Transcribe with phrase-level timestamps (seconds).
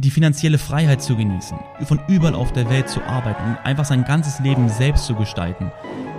[0.00, 4.04] die finanzielle Freiheit zu genießen, von überall auf der Welt zu arbeiten und einfach sein
[4.04, 5.70] ganzes Leben selbst zu gestalten.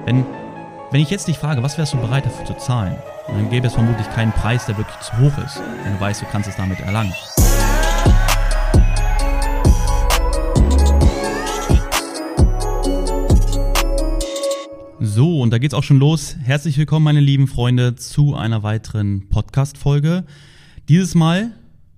[0.06, 0.24] Wenn,
[0.92, 2.96] wenn ich jetzt dich frage, was wärst du bereit dafür zu zahlen,
[3.28, 6.26] dann gäbe es vermutlich keinen Preis, der wirklich zu hoch ist, wenn du weißt, du
[6.28, 7.12] kannst es damit erlangen.
[15.00, 16.36] So, und da geht's auch schon los.
[16.44, 20.26] Herzlich willkommen, meine lieben Freunde, zu einer weiteren Podcast-Folge.
[20.88, 21.54] Dieses Mal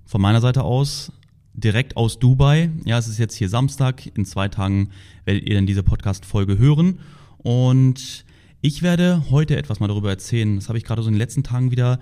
[0.06, 1.12] von meiner Seite aus
[1.54, 2.70] direkt aus Dubai.
[2.86, 4.06] Ja, es ist jetzt hier Samstag.
[4.16, 4.90] In zwei Tagen
[5.26, 7.00] werdet ihr dann diese Podcast-Folge hören.
[7.38, 8.26] Und
[8.62, 10.56] ich werde heute etwas mal darüber erzählen.
[10.56, 12.00] Das habe ich gerade so in den letzten Tagen wieder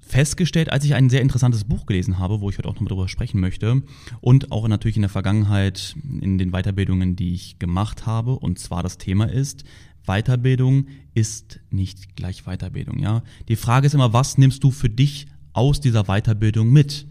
[0.00, 3.08] festgestellt, als ich ein sehr interessantes Buch gelesen habe, wo ich heute auch nochmal darüber
[3.08, 3.82] sprechen möchte.
[4.20, 8.38] Und auch natürlich in der Vergangenheit in den Weiterbildungen, die ich gemacht habe.
[8.38, 9.64] Und zwar das Thema ist,
[10.06, 13.22] Weiterbildung ist nicht gleich Weiterbildung, ja.
[13.48, 17.06] Die Frage ist immer, was nimmst du für dich aus dieser Weiterbildung mit?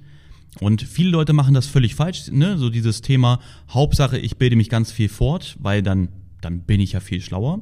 [0.59, 2.57] Und viele Leute machen das völlig falsch, ne?
[2.57, 6.09] so dieses Thema, Hauptsache, ich bilde mich ganz viel fort, weil dann,
[6.41, 7.61] dann bin ich ja viel schlauer,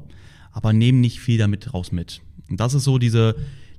[0.52, 2.20] aber nehmen nicht viel damit raus mit.
[2.48, 3.36] Und das ist so diese,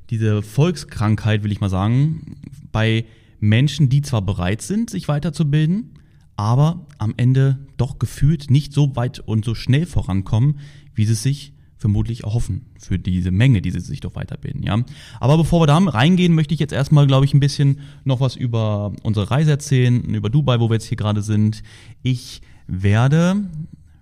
[0.09, 2.37] diese Volkskrankheit, will ich mal sagen,
[2.71, 3.05] bei
[3.39, 5.99] Menschen, die zwar bereit sind, sich weiterzubilden,
[6.37, 10.59] aber am Ende doch gefühlt nicht so weit und so schnell vorankommen,
[10.95, 14.77] wie sie sich vermutlich erhoffen für diese Menge, die sie sich doch weiterbilden, ja.
[15.19, 18.35] Aber bevor wir da reingehen, möchte ich jetzt erstmal, glaube ich, ein bisschen noch was
[18.35, 21.63] über unsere Reise erzählen, über Dubai, wo wir jetzt hier gerade sind.
[22.03, 23.37] Ich werde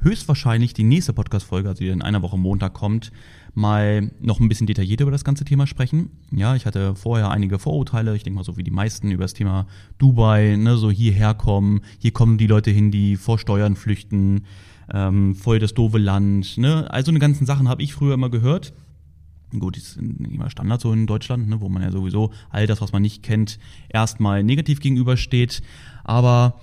[0.01, 3.11] höchstwahrscheinlich die nächste Podcast-Folge, also die in einer Woche Montag kommt,
[3.53, 6.09] mal noch ein bisschen detaillierter über das ganze Thema sprechen.
[6.31, 9.33] Ja, ich hatte vorher einige Vorurteile, ich denke mal so wie die meisten über das
[9.33, 14.43] Thema Dubai, ne, so hierher kommen, hier kommen die Leute hin, die vor Steuern flüchten,
[14.93, 16.57] ähm, voll das doofe Land.
[16.57, 16.89] Ne?
[16.91, 18.73] Also eine ganzen Sachen habe ich früher immer gehört.
[19.57, 22.81] Gut, das nicht immer Standard so in Deutschland, ne, wo man ja sowieso all das,
[22.81, 23.57] was man nicht kennt,
[23.89, 25.63] erstmal negativ gegenübersteht.
[26.03, 26.59] Aber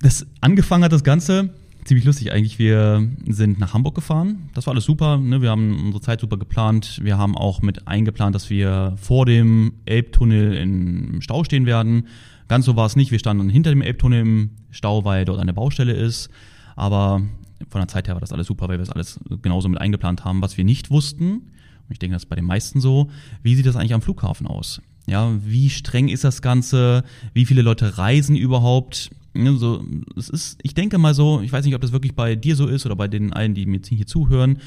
[0.00, 2.58] das angefangen hat das Ganze ziemlich lustig eigentlich.
[2.58, 4.50] Wir sind nach Hamburg gefahren.
[4.54, 5.18] Das war alles super.
[5.18, 5.40] Ne?
[5.42, 7.00] Wir haben unsere Zeit super geplant.
[7.02, 12.08] Wir haben auch mit eingeplant, dass wir vor dem Elbtunnel im Stau stehen werden.
[12.48, 13.10] Ganz so war es nicht.
[13.10, 16.30] Wir standen hinter dem Elbtunnel im Stau, weil dort eine Baustelle ist.
[16.76, 17.22] Aber
[17.68, 20.24] von der Zeit her war das alles super, weil wir es alles genauso mit eingeplant
[20.24, 20.42] haben.
[20.42, 23.10] Was wir nicht wussten, und ich denke, das ist bei den meisten so,
[23.42, 24.80] wie sieht das eigentlich am Flughafen aus?
[25.06, 27.04] Ja, wie streng ist das Ganze?
[27.34, 29.10] Wie viele Leute reisen überhaupt?
[29.34, 29.84] So,
[30.16, 32.66] es ist, ich denke mal so, ich weiß nicht, ob das wirklich bei dir so
[32.66, 34.58] ist oder bei den allen, die mir hier zuhören,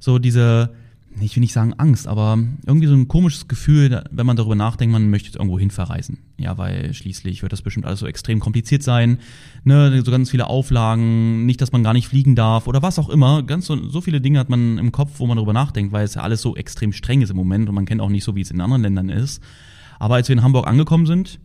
[0.00, 0.74] so diese,
[1.20, 4.92] ich will nicht sagen Angst, aber irgendwie so ein komisches Gefühl, wenn man darüber nachdenkt,
[4.92, 6.18] man möchte jetzt irgendwo hin verreisen.
[6.38, 9.18] Ja, weil schließlich wird das bestimmt alles so extrem kompliziert sein.
[9.62, 13.08] Ne, so ganz viele Auflagen, nicht, dass man gar nicht fliegen darf oder was auch
[13.08, 13.44] immer.
[13.44, 16.14] Ganz so, so viele Dinge hat man im Kopf, wo man darüber nachdenkt, weil es
[16.14, 18.40] ja alles so extrem streng ist im Moment und man kennt auch nicht so, wie
[18.40, 19.40] es in anderen Ländern ist.
[20.00, 21.38] Aber als wir in Hamburg angekommen sind,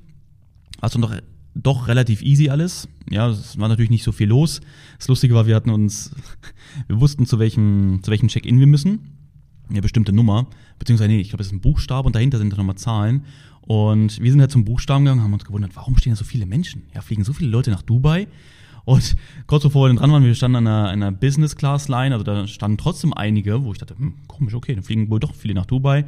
[0.82, 1.16] also noch
[1.56, 2.88] doch relativ easy alles.
[3.10, 4.62] Ja, es war natürlich nicht so viel los.
[4.98, 6.12] Das Lustige war, wir hatten uns,
[6.88, 9.19] wir wussten, zu welchem, zu welchem Check-in wir müssen
[9.70, 10.48] eine bestimmte Nummer,
[10.78, 13.26] beziehungsweise nee, ich glaube, es ist ein Buchstabe und dahinter sind dann nochmal Zahlen.
[13.62, 16.46] Und wir sind halt zum Buchstaben gegangen, haben uns gewundert, warum stehen da so viele
[16.46, 16.84] Menschen?
[16.96, 18.28] Ja, fliegen so viele Leute nach Dubai.
[18.86, 19.16] Und
[19.48, 23.14] kurz bevor wir dran waren, wir standen an einer, einer Business-Class-Line, also da standen trotzdem
[23.14, 26.06] einige, wo ich dachte, hm, komisch, okay, dann fliegen wohl doch viele nach Dubai.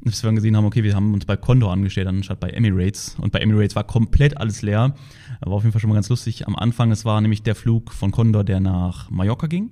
[0.00, 3.16] Bis wir dann gesehen haben, okay, wir haben uns bei Condor angestellt, anstatt bei Emirates.
[3.20, 4.94] Und bei Emirates war komplett alles leer.
[5.40, 6.46] War auf jeden Fall schon mal ganz lustig.
[6.46, 9.70] Am Anfang, es war nämlich der Flug von Condor, der nach Mallorca ging.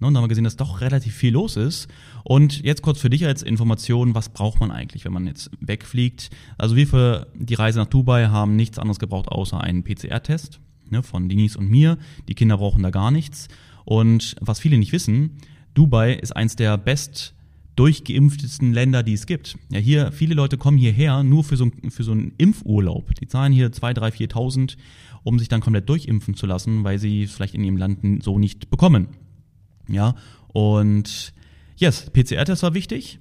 [0.00, 1.88] Ne, und da haben wir gesehen, dass doch relativ viel los ist.
[2.24, 6.30] Und jetzt kurz für dich als Information, was braucht man eigentlich, wenn man jetzt wegfliegt?
[6.56, 10.60] Also wir für die Reise nach Dubai haben nichts anderes gebraucht, außer einen PCR-Test
[10.90, 11.98] ne, von Denise und mir.
[12.28, 13.48] Die Kinder brauchen da gar nichts.
[13.84, 15.38] Und was viele nicht wissen,
[15.74, 17.34] Dubai ist eins der best
[17.76, 19.56] durchgeimpftesten Länder, die es gibt.
[19.70, 23.14] Ja, hier, viele Leute kommen hierher nur für so, für so einen Impfurlaub.
[23.14, 24.76] Die zahlen hier 2, 3, 4.000,
[25.22, 28.38] um sich dann komplett durchimpfen zu lassen, weil sie es vielleicht in ihrem Land so
[28.38, 29.08] nicht bekommen.
[29.88, 30.14] Ja,
[30.48, 31.32] und
[31.76, 33.20] yes, PCR-Test war wichtig.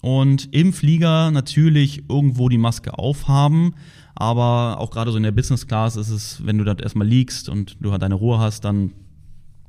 [0.00, 3.74] Und im Flieger natürlich irgendwo die Maske aufhaben.
[4.14, 7.48] Aber auch gerade so in der Business Class ist es, wenn du dort erstmal liegst
[7.48, 8.92] und du halt deine Ruhe hast, dann,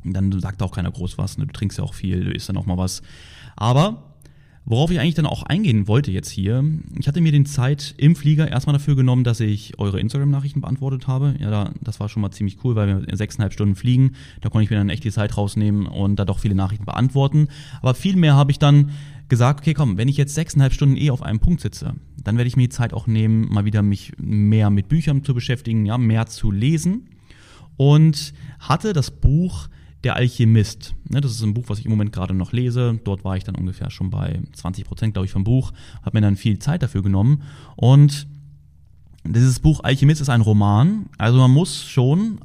[0.03, 1.37] dann sagt auch keiner groß was.
[1.37, 1.47] Ne?
[1.47, 3.01] Du trinkst ja auch viel, du isst dann auch mal was.
[3.55, 4.14] Aber
[4.67, 6.63] Worauf ich eigentlich dann auch eingehen wollte jetzt hier,
[6.97, 11.07] ich hatte mir den Zeit im Flieger erstmal dafür genommen, dass ich eure Instagram-Nachrichten beantwortet
[11.07, 11.35] habe.
[11.39, 14.13] Ja, da, das war schon mal ziemlich cool, weil wir sechseinhalb Stunden fliegen.
[14.41, 17.49] Da konnte ich mir dann echt die Zeit rausnehmen und da doch viele Nachrichten beantworten.
[17.83, 18.89] Aber viel mehr habe ich dann
[19.29, 22.47] gesagt, okay, komm, wenn ich jetzt sechseinhalb Stunden eh auf einem Punkt sitze, dann werde
[22.47, 25.99] ich mir die Zeit auch nehmen, mal wieder mich mehr mit Büchern zu beschäftigen, ja,
[25.99, 27.09] mehr zu lesen.
[27.77, 29.67] Und hatte das Buch
[30.05, 30.95] der Alchemist.
[31.09, 32.99] Ne, das ist ein Buch, was ich im Moment gerade noch lese.
[33.03, 35.73] Dort war ich dann ungefähr schon bei 20 Prozent, glaube ich, vom Buch.
[36.03, 37.43] Habe mir dann viel Zeit dafür genommen.
[37.75, 38.27] Und
[39.27, 42.39] Dieses Buch Alchemist ist ein Roman, also man muss schon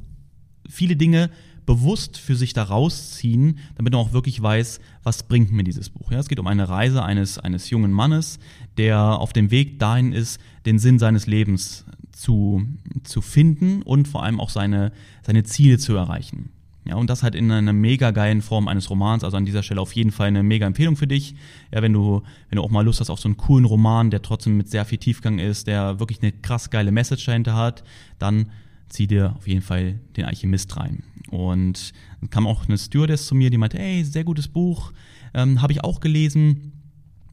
[0.67, 1.29] viele Dinge
[1.67, 6.11] bewusst für sich da rausziehen, damit man auch wirklich weiß, was bringt mir dieses Buch.
[6.11, 8.39] Ja, es geht um eine Reise eines, eines jungen Mannes,
[8.77, 12.63] der auf dem Weg dahin ist, den Sinn seines Lebens zu,
[13.03, 14.91] zu finden und vor allem auch seine,
[15.21, 16.49] seine Ziele zu erreichen.
[16.83, 19.23] Ja, und das halt in einer mega geilen Form eines Romans.
[19.23, 21.35] Also an dieser Stelle auf jeden Fall eine mega Empfehlung für dich.
[21.71, 24.23] Ja, wenn du, wenn du auch mal Lust hast auf so einen coolen Roman, der
[24.23, 27.83] trotzdem mit sehr viel Tiefgang ist, der wirklich eine krass geile Message dahinter hat,
[28.17, 28.47] dann
[28.89, 31.03] zieh dir auf jeden Fall den Alchemist rein.
[31.29, 34.91] Und dann kam auch eine Stewardess zu mir, die meinte, hey, sehr gutes Buch,
[35.33, 36.73] ähm, habe ich auch gelesen.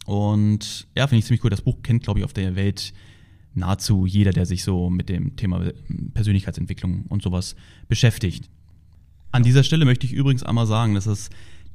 [0.05, 1.51] Und ja, finde ich ziemlich cool.
[1.51, 2.93] Das Buch kennt, glaube ich, auf der Welt
[3.55, 5.73] nahezu jeder, der sich so mit dem Thema
[6.15, 7.57] Persönlichkeitsentwicklung und sowas
[7.89, 8.49] beschäftigt.
[9.31, 11.29] An dieser Stelle möchte ich übrigens einmal sagen, dass das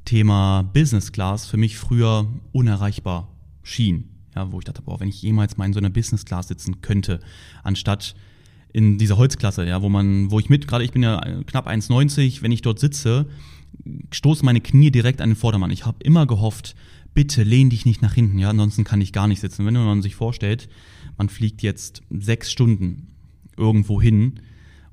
[0.04, 3.28] Thema Business Class für mich früher unerreichbar
[3.62, 4.08] schien.
[4.34, 6.80] Ja, wo ich dachte, boah, wenn ich jemals mal in so einer Business Class sitzen
[6.80, 7.20] könnte,
[7.62, 8.16] anstatt
[8.72, 12.42] in dieser Holzklasse, ja, wo man, wo ich mit, gerade ich bin ja knapp 1,90,
[12.42, 13.26] wenn ich dort sitze,
[14.10, 15.70] stoßen meine Knie direkt an den Vordermann.
[15.70, 16.74] Ich habe immer gehofft,
[17.14, 19.64] bitte lehn dich nicht nach hinten, ja, ansonsten kann ich gar nicht sitzen.
[19.64, 20.68] Wenn man sich vorstellt,
[21.16, 23.06] man fliegt jetzt sechs Stunden
[23.56, 24.40] irgendwo hin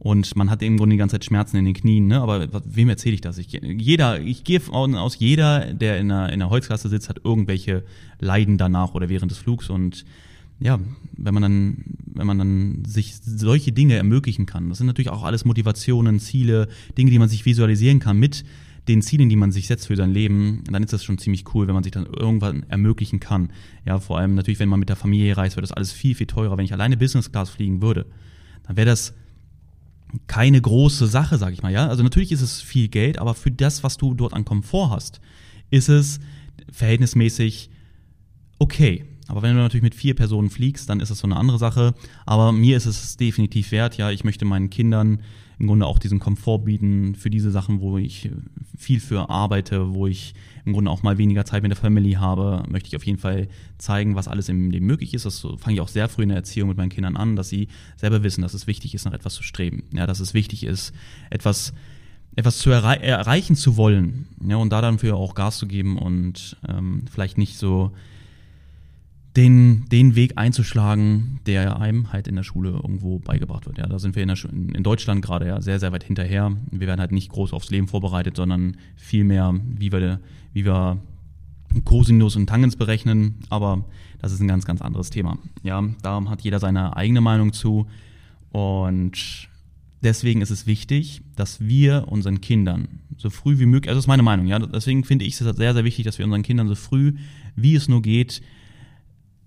[0.03, 2.21] und man hat im Grunde die ganze Zeit Schmerzen in den Knien, ne?
[2.21, 3.37] aber wem erzähle ich das?
[3.37, 7.83] Ich, jeder, ich gehe aus jeder, der in einer, in einer Holzklasse sitzt, hat irgendwelche
[8.19, 10.03] Leiden danach oder während des Flugs und
[10.59, 10.79] ja,
[11.17, 11.77] wenn man dann,
[12.15, 16.67] wenn man dann sich solche Dinge ermöglichen kann, das sind natürlich auch alles Motivationen, Ziele,
[16.97, 18.43] Dinge, die man sich visualisieren kann mit
[18.87, 21.67] den Zielen, die man sich setzt für sein Leben, dann ist das schon ziemlich cool,
[21.67, 23.51] wenn man sich dann irgendwann ermöglichen kann.
[23.85, 26.25] Ja, vor allem natürlich, wenn man mit der Familie reist, wird das alles viel, viel
[26.25, 26.57] teurer.
[26.57, 28.07] Wenn ich alleine Business Class fliegen würde,
[28.63, 29.13] dann wäre das
[30.27, 31.87] keine große Sache, sag ich mal, ja.
[31.87, 35.21] Also natürlich ist es viel Geld, aber für das, was du dort an Komfort hast,
[35.69, 36.19] ist es
[36.71, 37.69] verhältnismäßig
[38.59, 39.05] okay.
[39.27, 41.93] Aber wenn du natürlich mit vier Personen fliegst, dann ist das so eine andere Sache.
[42.25, 44.11] Aber mir ist es definitiv wert, ja.
[44.11, 45.21] Ich möchte meinen Kindern
[45.61, 48.31] im Grunde auch diesen Komfort bieten für diese Sachen, wo ich
[48.75, 50.33] viel für arbeite, wo ich
[50.65, 53.47] im Grunde auch mal weniger Zeit mit der Family habe, möchte ich auf jeden Fall
[53.77, 55.25] zeigen, was alles im Leben möglich ist.
[55.25, 57.67] Das fange ich auch sehr früh in der Erziehung mit meinen Kindern an, dass sie
[57.95, 59.83] selber wissen, dass es wichtig ist, nach etwas zu streben.
[59.93, 60.93] Ja, dass es wichtig ist,
[61.29, 61.73] etwas
[62.35, 65.97] etwas zu errei erreichen zu wollen, ja, und da dann für auch Gas zu geben
[65.97, 67.91] und ähm, vielleicht nicht so
[69.35, 73.77] den, den Weg einzuschlagen, der einem halt in der Schule irgendwo beigebracht wird.
[73.77, 76.51] Ja, da sind wir in, der, in Deutschland gerade ja sehr, sehr weit hinterher.
[76.69, 80.19] Wir werden halt nicht groß aufs Leben vorbereitet, sondern vielmehr, wie wir,
[80.53, 80.97] wie wir
[81.85, 83.35] Cosinus und Tangens berechnen.
[83.49, 83.85] Aber
[84.19, 85.37] das ist ein ganz, ganz anderes Thema.
[85.63, 87.87] Ja, da hat jeder seine eigene Meinung zu.
[88.51, 89.47] Und
[90.03, 94.09] deswegen ist es wichtig, dass wir unseren Kindern so früh wie möglich, also das ist
[94.09, 96.75] meine Meinung, ja, deswegen finde ich es sehr, sehr wichtig, dass wir unseren Kindern so
[96.75, 97.13] früh,
[97.55, 98.41] wie es nur geht,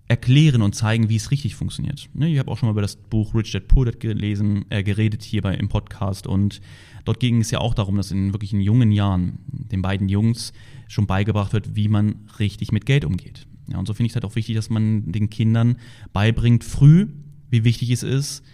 [0.07, 2.09] erklären und zeigen, wie es richtig funktioniert.
[2.13, 4.83] Ne, ich habe auch schon mal über das Buch Rich Dad Poor Dad gelesen, äh,
[4.83, 6.61] geredet hier bei, im Podcast und
[7.05, 10.53] dort ging es ja auch darum, dass in wirklich in jungen Jahren den beiden Jungs
[10.89, 13.47] schon beigebracht wird, wie man richtig mit Geld umgeht.
[13.69, 15.77] Ja, und so finde ich es halt auch wichtig, dass man den Kindern
[16.13, 17.07] beibringt, früh,
[17.51, 18.45] wie wichtig es ist,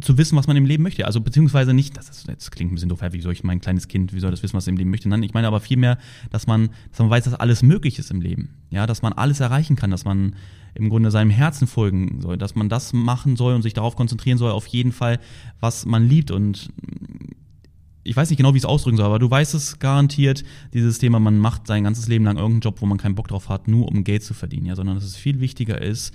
[0.00, 1.06] zu wissen, was man im Leben möchte.
[1.06, 3.88] Also beziehungsweise nicht, das, ist, das klingt ein bisschen doof, wie soll ich mein kleines
[3.88, 5.08] Kind, wie soll das wissen, was es im Leben möchte?
[5.08, 5.98] Nein, ich meine aber vielmehr,
[6.30, 8.50] dass man, dass man weiß, dass alles möglich ist im Leben.
[8.70, 10.36] Ja, dass man alles erreichen kann, dass man
[10.74, 14.38] im Grunde seinem Herzen folgen soll, dass man das machen soll und sich darauf konzentrieren
[14.38, 15.20] soll, auf jeden Fall,
[15.60, 16.32] was man liebt.
[16.32, 16.70] Und
[18.02, 20.98] ich weiß nicht genau, wie ich es ausdrücken soll, aber du weißt es garantiert, dieses
[20.98, 23.68] Thema, man macht sein ganzes Leben lang irgendeinen Job, wo man keinen Bock drauf hat,
[23.68, 26.12] nur um Geld zu verdienen, ja, sondern dass es viel wichtiger ist,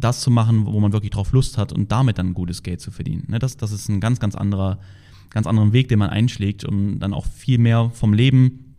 [0.00, 2.90] das zu machen, wo man wirklich drauf Lust hat und damit dann gutes Geld zu
[2.90, 3.24] verdienen.
[3.28, 4.78] Ne, das, das ist ein ganz, ganz anderer,
[5.30, 8.70] ganz anderen Weg, den man einschlägt, um dann auch viel mehr vom Leben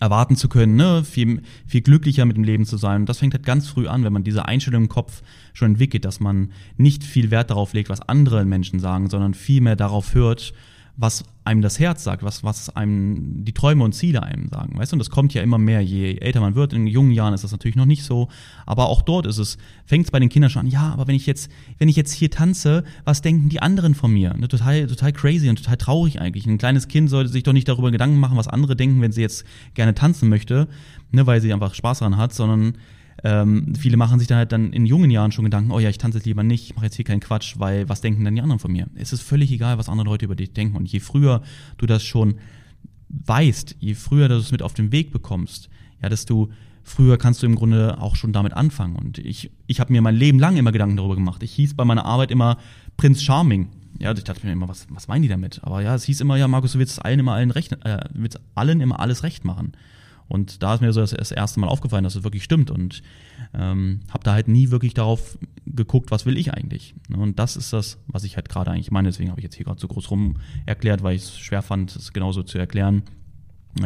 [0.00, 1.04] erwarten zu können, ne?
[1.04, 3.02] viel, viel glücklicher mit dem Leben zu sein.
[3.02, 6.04] Und das fängt halt ganz früh an, wenn man diese Einstellung im Kopf schon entwickelt,
[6.04, 10.14] dass man nicht viel Wert darauf legt, was andere Menschen sagen, sondern viel mehr darauf
[10.14, 10.54] hört,
[10.96, 14.78] was einem das Herz sagt, was, was einem die Träume und Ziele einem sagen.
[14.78, 16.72] Weißt du, und das kommt ja immer mehr, je älter man wird.
[16.72, 18.28] In jungen Jahren ist das natürlich noch nicht so.
[18.66, 21.14] Aber auch dort ist es, fängt es bei den Kindern schon an, ja, aber wenn
[21.14, 24.34] ich jetzt, wenn ich jetzt hier tanze, was denken die anderen von mir?
[24.34, 26.46] Ne, total, total crazy und total traurig eigentlich.
[26.46, 29.22] Ein kleines Kind sollte sich doch nicht darüber Gedanken machen, was andere denken, wenn sie
[29.22, 29.44] jetzt
[29.74, 30.68] gerne tanzen möchte,
[31.10, 32.74] ne, weil sie einfach Spaß daran hat, sondern
[33.24, 35.98] ähm, viele machen sich dann halt dann in jungen Jahren schon Gedanken, oh ja, ich
[35.98, 38.42] tanze jetzt lieber nicht, ich mache jetzt hier keinen Quatsch, weil was denken denn die
[38.42, 38.88] anderen von mir?
[38.94, 40.76] Es ist völlig egal, was andere Leute über dich denken.
[40.76, 41.42] Und je früher
[41.78, 42.36] du das schon
[43.08, 45.68] weißt, je früher du es mit auf den Weg bekommst,
[46.02, 46.50] ja, desto
[46.82, 48.96] früher kannst du im Grunde auch schon damit anfangen.
[48.96, 51.42] Und ich, ich habe mir mein Leben lang immer Gedanken darüber gemacht.
[51.42, 52.58] Ich hieß bei meiner Arbeit immer
[52.96, 53.68] Prinz Charming.
[53.98, 55.60] Ja, ich dachte mir immer, was, was meinen die damit?
[55.62, 58.40] Aber ja, es hieß immer, ja, Markus, du willst allen immer allen recht, äh, willst
[58.54, 59.72] allen immer alles recht machen.
[60.28, 63.02] Und da ist mir so das, erste Mal aufgefallen, dass es wirklich stimmt und
[63.54, 66.94] ähm, habe da halt nie wirklich darauf geguckt, was will ich eigentlich.
[67.08, 67.18] Ne?
[67.18, 69.08] Und das ist das, was ich halt gerade eigentlich meine.
[69.08, 71.94] Deswegen habe ich jetzt hier gerade so groß rum erklärt, weil ich es schwer fand,
[71.94, 73.02] es genauso zu erklären,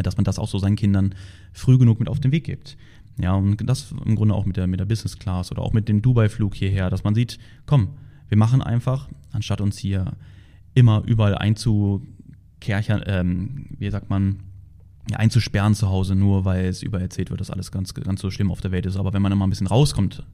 [0.03, 1.15] dass man das auch so seinen Kindern
[1.53, 2.77] früh genug mit auf den Weg gibt.
[3.19, 5.89] Ja, und das im Grunde auch mit der, mit der Business Class oder auch mit
[5.89, 7.95] dem Dubai-Flug hierher, dass man sieht, komm,
[8.29, 10.13] wir machen einfach, anstatt uns hier
[10.75, 14.41] immer überall einzukerchern, ähm, wie sagt man,
[15.15, 18.61] einzusperren zu Hause, nur weil es übererzählt wird, dass alles ganz, ganz so schlimm auf
[18.61, 18.97] der Welt ist.
[18.97, 20.25] Aber wenn man immer ein bisschen rauskommt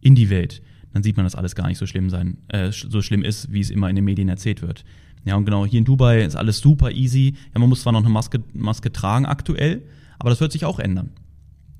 [0.00, 3.02] in die Welt, dann sieht man, dass alles gar nicht so schlimm sein, äh, so
[3.02, 4.84] schlimm ist, wie es immer in den Medien erzählt wird.
[5.24, 7.34] Ja, und genau, hier in Dubai ist alles super easy.
[7.52, 9.82] Ja, man muss zwar noch eine Maske, Maske tragen aktuell,
[10.18, 11.10] aber das wird sich auch ändern.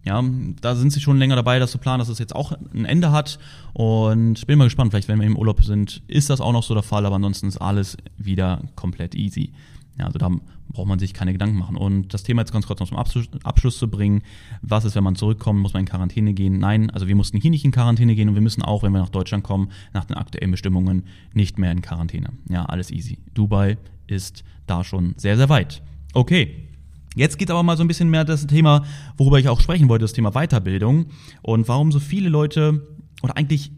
[0.05, 0.23] Ja,
[0.62, 2.87] da sind sie schon länger dabei, das zu planen, dass es das jetzt auch ein
[2.87, 3.39] Ende hat.
[3.75, 6.73] Und bin mal gespannt, vielleicht, wenn wir im Urlaub sind, ist das auch noch so
[6.73, 9.53] der Fall, aber ansonsten ist alles wieder komplett easy.
[10.00, 10.30] Ja, also da
[10.71, 11.76] braucht man sich keine Gedanken machen.
[11.76, 14.23] Und das Thema jetzt ganz kurz noch zum Abschluss, zu bringen.
[14.62, 15.61] Was ist, wenn man zurückkommt?
[15.61, 16.59] Muss man in Quarantäne gehen?
[16.59, 19.00] Nein, also wir mussten hier nicht in Quarantäne gehen und wir müssen auch, wenn wir
[19.00, 21.04] nach Deutschland kommen, nach den aktuellen Bestimmungen
[21.35, 22.30] nicht mehr in Quarantäne.
[22.49, 23.19] Ja, alles easy.
[23.35, 23.76] Dubai
[24.07, 25.83] ist da schon sehr, sehr weit.
[26.14, 26.69] Okay.
[27.14, 28.85] Jetzt geht aber mal so ein bisschen mehr das Thema,
[29.19, 31.07] worüber ich auch sprechen wollte, das Thema Weiterbildung
[31.42, 32.87] und warum so viele Leute
[33.23, 33.73] oder eigentlich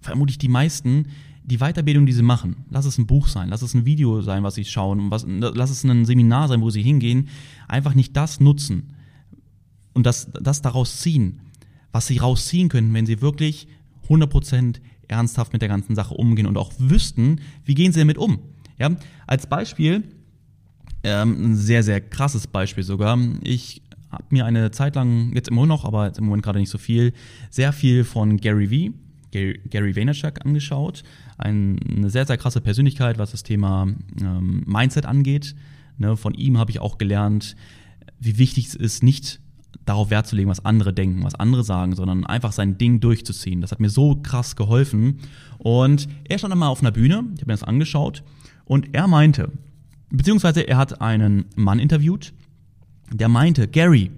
[0.00, 1.06] vermutlich die meisten
[1.50, 4.44] die Weiterbildung, die sie machen, lass es ein Buch sein, lass es ein Video sein,
[4.44, 7.28] was sie schauen, was, lass es ein Seminar sein, wo sie hingehen,
[7.66, 8.94] einfach nicht das nutzen
[9.92, 11.40] und das, das daraus ziehen,
[11.92, 13.66] was sie rausziehen können, wenn sie wirklich
[14.08, 18.38] 100% ernsthaft mit der ganzen Sache umgehen und auch wüssten, wie gehen sie damit um.
[18.78, 20.04] Ja, als Beispiel,
[21.02, 23.18] ähm, ein sehr, sehr krasses Beispiel sogar.
[23.42, 26.70] Ich habe mir eine Zeit lang, jetzt immer noch, aber jetzt im Moment gerade nicht
[26.70, 27.12] so viel,
[27.50, 28.92] sehr viel von Gary Vee,
[29.30, 31.02] Gary, Gary Vaynerchuk angeschaut.
[31.40, 33.88] Ein, eine sehr, sehr krasse Persönlichkeit, was das Thema
[34.20, 35.54] ähm, Mindset angeht.
[35.96, 37.56] Ne, von ihm habe ich auch gelernt,
[38.18, 39.40] wie wichtig es ist, nicht
[39.84, 43.60] darauf Wert zu legen, was andere denken, was andere sagen, sondern einfach sein Ding durchzuziehen.
[43.60, 45.18] Das hat mir so krass geholfen.
[45.58, 48.22] Und er stand einmal auf einer Bühne, ich habe mir das angeschaut,
[48.64, 49.50] und er meinte,
[50.10, 52.32] beziehungsweise er hat einen Mann interviewt,
[53.12, 54.10] der meinte, Gary,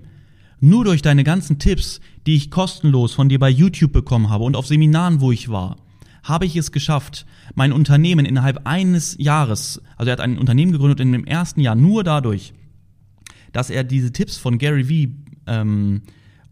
[0.61, 4.57] nur durch deine ganzen Tipps, die ich kostenlos von dir bei YouTube bekommen habe und
[4.57, 5.77] auf Seminaren, wo ich war,
[6.23, 11.01] habe ich es geschafft, mein Unternehmen innerhalb eines Jahres, also er hat ein Unternehmen gegründet
[11.01, 12.55] in dem ersten Jahr nur dadurch,
[13.53, 15.15] dass er diese Tipps von Gary Vee
[15.47, 16.03] ähm,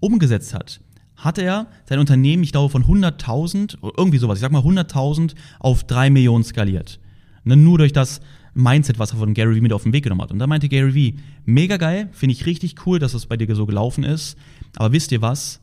[0.00, 0.80] umgesetzt hat,
[1.16, 5.84] hat er sein Unternehmen, ich glaube, von 100.000, irgendwie sowas, ich sag mal 100.000 auf
[5.84, 6.98] 3 Millionen skaliert.
[7.44, 8.20] Ne, nur durch das
[8.54, 10.32] Mindset, was er von Gary Vee mit auf den Weg genommen hat.
[10.32, 13.54] Und da meinte Gary Vee, mega geil, finde ich richtig cool, dass das bei dir
[13.54, 14.36] so gelaufen ist.
[14.76, 15.60] Aber wisst ihr was?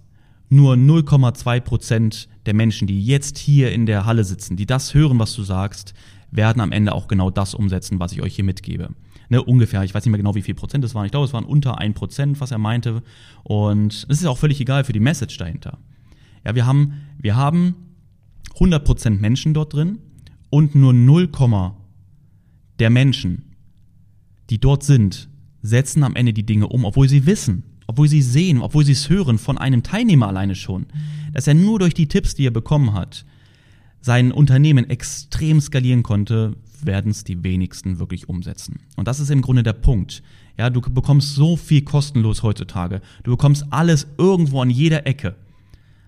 [0.50, 5.20] Nur 0,2 Prozent der Menschen, die jetzt hier in der Halle sitzen, die das hören,
[5.20, 5.94] was du sagst,
[6.32, 8.90] werden am Ende auch genau das umsetzen, was ich euch hier mitgebe.
[9.30, 11.06] Ne, ungefähr, ich weiß nicht mehr genau, wie viel Prozent es waren.
[11.06, 13.04] Ich glaube, es waren unter ein Prozent, was er meinte.
[13.44, 15.80] Und es ist auch völlig egal für die Message dahinter.
[16.46, 17.76] Ja, wir haben, wir haben
[18.54, 20.00] 100 Prozent Menschen dort drin
[20.50, 21.30] und nur 0,
[22.80, 23.56] der Menschen,
[24.50, 25.30] die dort sind,
[25.62, 29.10] setzen am Ende die Dinge um, obwohl sie wissen, obwohl sie sehen, obwohl sie es
[29.10, 30.86] hören von einem Teilnehmer alleine schon,
[31.34, 33.26] dass er nur durch die Tipps, die er bekommen hat,
[34.02, 38.82] sein Unternehmen extrem skalieren konnte, werden es die wenigsten wirklich umsetzen.
[38.96, 40.22] Und das ist im Grunde der Punkt.
[40.58, 43.02] Ja, du bekommst so viel kostenlos heutzutage.
[43.24, 45.36] Du bekommst alles irgendwo an jeder Ecke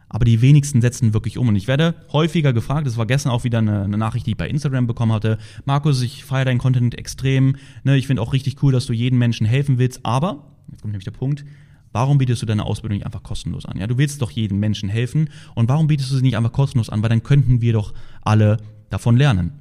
[0.10, 1.48] aber die wenigsten setzen wirklich um.
[1.48, 4.38] Und ich werde häufiger gefragt, das war gestern auch wieder eine, eine Nachricht, die ich
[4.38, 8.62] bei Instagram bekommen hatte, Markus, ich feiere deinen Content extrem, ne, ich finde auch richtig
[8.64, 11.46] cool, dass du jedem Menschen helfen willst, aber, jetzt kommt nämlich der Punkt,
[11.92, 13.78] warum bietest du deine Ausbildung nicht einfach kostenlos an?
[13.78, 16.90] Ja, du willst doch jedem Menschen helfen und warum bietest du sie nicht einfach kostenlos
[16.90, 17.02] an?
[17.02, 18.58] Weil dann könnten wir doch alle
[18.90, 19.52] davon lernen.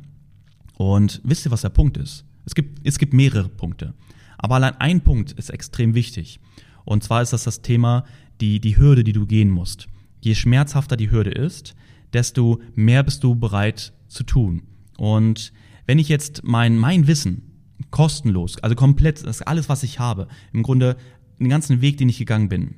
[0.77, 2.25] Und wisst ihr, was der Punkt ist?
[2.45, 3.95] Es gibt, es gibt mehrere Punkte.
[4.39, 6.41] Aber allein ein Punkt ist extrem wichtig.
[6.85, 8.05] Und zwar ist das das Thema,
[8.41, 9.89] die, die Hürde, die du gehen musst
[10.21, 11.75] je schmerzhafter die Hürde ist,
[12.13, 14.63] desto mehr bist du bereit zu tun.
[14.97, 15.53] Und
[15.87, 17.43] wenn ich jetzt mein, mein Wissen
[17.91, 20.97] kostenlos, also komplett, das ist alles, was ich habe, im Grunde
[21.39, 22.75] den ganzen Weg, den ich gegangen bin,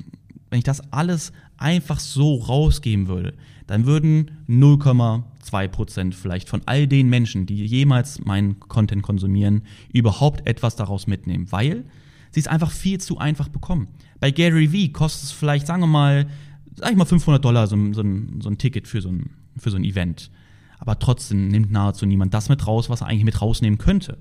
[0.50, 3.34] wenn ich das alles einfach so rausgeben würde,
[3.66, 9.62] dann würden 0,2 Prozent vielleicht von all den Menschen, die jemals meinen Content konsumieren,
[9.92, 11.84] überhaupt etwas daraus mitnehmen, weil
[12.32, 13.88] sie es einfach viel zu einfach bekommen.
[14.18, 16.26] Bei Gary Vee kostet es vielleicht, sagen wir mal,
[16.74, 19.70] sag ich mal 500 Dollar so, so, ein, so ein Ticket für so ein, für
[19.70, 20.30] so ein Event.
[20.78, 24.18] Aber trotzdem nimmt nahezu niemand das mit raus, was er eigentlich mit rausnehmen könnte.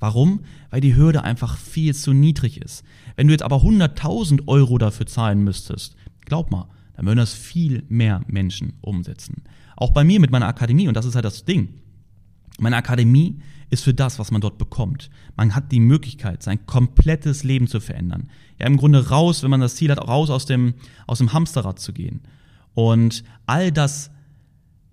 [0.00, 0.40] Warum?
[0.70, 2.84] Weil die Hürde einfach viel zu niedrig ist.
[3.16, 7.84] Wenn du jetzt aber 100.000 Euro dafür zahlen müsstest, glaub mal, dann würden das viel
[7.88, 9.42] mehr Menschen umsetzen.
[9.76, 11.74] Auch bei mir mit meiner Akademie, und das ist halt das Ding.
[12.58, 13.40] Meine Akademie
[13.70, 15.10] ist für das, was man dort bekommt.
[15.36, 18.28] Man hat die Möglichkeit, sein komplettes Leben zu verändern.
[18.58, 20.74] Ja, im Grunde raus, wenn man das Ziel hat, raus aus dem,
[21.06, 22.20] aus dem Hamsterrad zu gehen.
[22.74, 24.10] Und all das,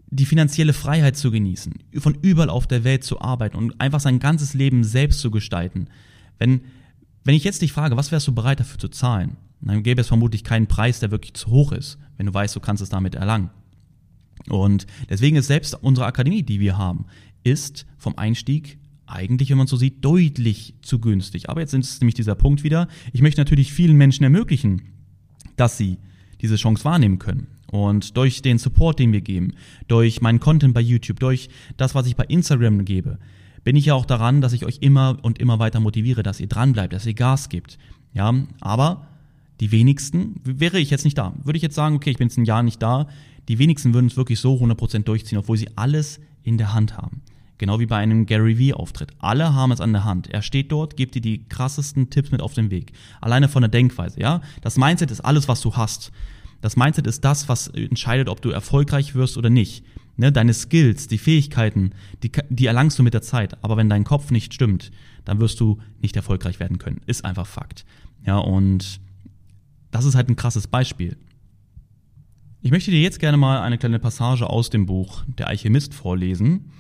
[0.08, 4.20] die finanzielle Freiheit zu genießen, von überall auf der Welt zu arbeiten und einfach sein
[4.20, 5.88] ganzes Leben selbst zu gestalten.
[6.38, 6.62] Wenn,
[7.24, 9.38] wenn ich jetzt dich frage, was wärst du bereit dafür zu zahlen?
[9.62, 12.60] Dann gäbe es vermutlich keinen Preis, der wirklich zu hoch ist, wenn du weißt, du
[12.60, 13.50] kannst es damit erlangen.
[14.50, 17.06] Und deswegen ist selbst unsere Akademie, die wir haben,
[17.44, 21.50] ist vom Einstieg eigentlich, wenn man so sieht, deutlich zu günstig.
[21.50, 22.88] Aber jetzt ist nämlich dieser Punkt wieder.
[23.14, 24.82] Ich möchte natürlich vielen Menschen ermöglichen,
[25.56, 25.98] dass sie
[26.42, 27.48] diese Chance wahrnehmen können.
[27.76, 29.52] Und durch den Support, den wir geben,
[29.90, 33.20] durch meinen Content bei YouTube, durch das, was ich bei Instagram gebe,
[33.66, 36.48] bin ich ja auch daran, dass ich euch immer und immer weiter motiviere, dass ihr
[36.48, 37.78] dranbleibt, dass ihr Gas gibt.
[38.14, 39.08] Ja, aber
[39.60, 42.38] die wenigsten, wäre ich jetzt nicht da, würde ich jetzt sagen, okay, ich bin jetzt
[42.38, 43.10] ein Jahr nicht da,
[43.50, 47.24] die wenigsten würden es wirklich so 100% durchziehen, obwohl sie alles in der Hand haben.
[47.58, 49.12] Genau wie bei einem Gary Vee-Auftritt.
[49.20, 50.30] Alle haben es an der Hand.
[50.30, 52.94] Er steht dort, gibt dir die krassesten Tipps mit auf den Weg.
[53.20, 54.40] Alleine von der Denkweise, ja.
[54.62, 56.14] Das Mindset ist alles, was du hast.
[56.62, 59.84] Das Mindset ist das, was entscheidet, ob du erfolgreich wirst oder nicht.
[60.18, 61.92] Ne, deine Skills, die Fähigkeiten,
[62.24, 63.62] die, die erlangst du mit der Zeit.
[63.64, 64.92] Aber wenn dein Kopf nicht stimmt,
[65.26, 67.02] dann wirst du nicht erfolgreich werden können.
[67.06, 67.86] Ist einfach Fakt.
[68.26, 69.02] Ja, und
[69.92, 71.18] das ist halt ein krasses Beispiel.
[72.62, 76.72] Ich möchte dir jetzt gerne mal eine kleine Passage aus dem Buch Der Alchemist vorlesen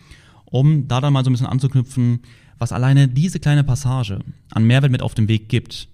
[0.45, 2.19] um da dann mal so ein bisschen anzuknüpfen,
[2.57, 4.19] was alleine diese kleine Passage
[4.51, 5.89] an Mehrwert mit auf den Weg gibt,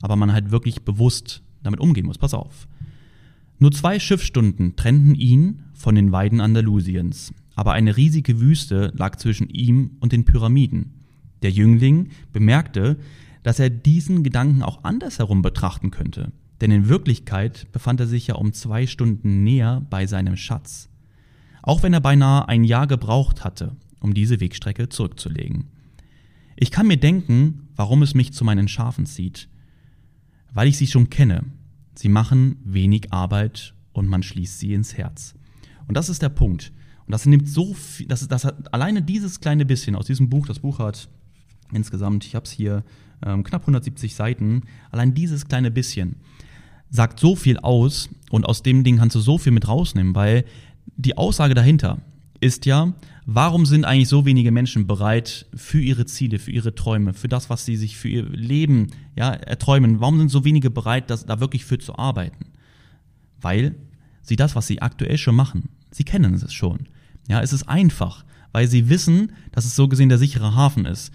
[0.00, 2.18] aber man halt wirklich bewusst damit umgehen muss.
[2.18, 2.66] Pass auf.
[3.58, 9.48] Nur zwei Schiffsstunden trennten ihn von den Weiden Andalusiens, aber eine riesige Wüste lag zwischen
[9.48, 10.94] ihm und den Pyramiden.
[11.42, 12.98] Der Jüngling bemerkte,
[13.42, 18.34] dass er diesen Gedanken auch andersherum betrachten könnte, denn in Wirklichkeit befand er sich ja
[18.34, 20.88] um zwei Stunden näher bei seinem Schatz.
[21.62, 25.64] Auch wenn er beinahe ein Jahr gebraucht hatte, um diese Wegstrecke zurückzulegen.
[26.56, 29.48] Ich kann mir denken, warum es mich zu meinen Schafen zieht.
[30.52, 31.44] Weil ich sie schon kenne.
[31.96, 35.34] Sie machen wenig Arbeit und man schließt sie ins Herz.
[35.88, 36.72] Und das ist der Punkt.
[37.06, 40.46] Und das nimmt so viel, das, das hat alleine dieses kleine bisschen aus diesem Buch,
[40.46, 41.08] das Buch hat
[41.72, 42.84] insgesamt, ich habe es hier
[43.24, 46.16] ähm, knapp 170 Seiten, allein dieses kleine bisschen
[46.90, 50.44] sagt so viel aus und aus dem Ding kannst du so viel mit rausnehmen, weil
[50.96, 51.98] die Aussage dahinter
[52.40, 52.92] ist ja,
[53.26, 57.50] warum sind eigentlich so wenige Menschen bereit für ihre Ziele, für ihre Träume, für das,
[57.50, 58.86] was sie sich für ihr Leben
[59.16, 60.00] ja, erträumen?
[60.00, 62.46] Warum sind so wenige bereit, das, da wirklich für zu arbeiten?
[63.40, 63.74] Weil
[64.22, 66.88] sie das, was sie aktuell schon machen, sie kennen es schon.
[67.28, 71.12] Ja, es ist einfach, weil sie wissen, dass es so gesehen der sichere Hafen ist.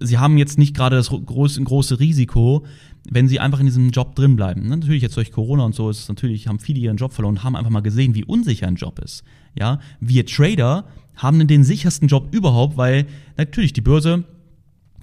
[0.00, 2.64] Sie haben jetzt nicht gerade das große, große Risiko,
[3.08, 4.68] wenn sie einfach in diesem Job drin bleiben.
[4.68, 7.44] Natürlich jetzt durch Corona und so ist es natürlich, haben viele ihren Job verloren und
[7.44, 9.24] haben einfach mal gesehen, wie unsicher ein Job ist.
[9.54, 10.84] Ja, wir Trader
[11.16, 14.24] haben den sichersten Job überhaupt, weil natürlich die Börse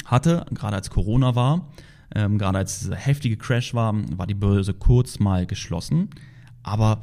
[0.05, 1.69] hatte, gerade als Corona war,
[2.13, 6.09] ähm, gerade als dieser heftige Crash war, war die Börse kurz mal geschlossen.
[6.63, 7.01] Aber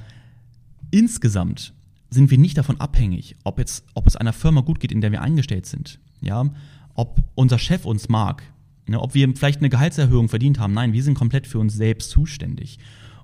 [0.90, 1.72] insgesamt
[2.10, 5.12] sind wir nicht davon abhängig, ob, jetzt, ob es einer Firma gut geht, in der
[5.12, 5.98] wir eingestellt sind.
[6.20, 6.50] Ja,
[6.94, 8.42] ob unser Chef uns mag,
[8.86, 10.74] ne, ob wir vielleicht eine Gehaltserhöhung verdient haben.
[10.74, 12.78] Nein, wir sind komplett für uns selbst zuständig.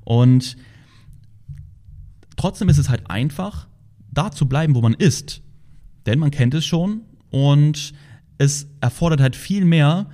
[0.04, 0.56] Und
[2.36, 3.66] trotzdem ist es halt einfach,
[4.14, 5.42] da zu bleiben, wo man ist.
[6.06, 7.92] Denn man kennt es schon und
[8.38, 10.06] es erfordert halt viel mehr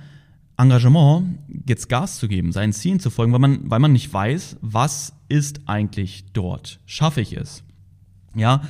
[0.57, 4.57] Engagement, jetzt Gas zu geben, seinen Zielen zu folgen, weil man, weil man nicht weiß,
[4.61, 6.79] was ist eigentlich dort.
[6.85, 7.63] Schaffe ich es?
[8.35, 8.61] Ja,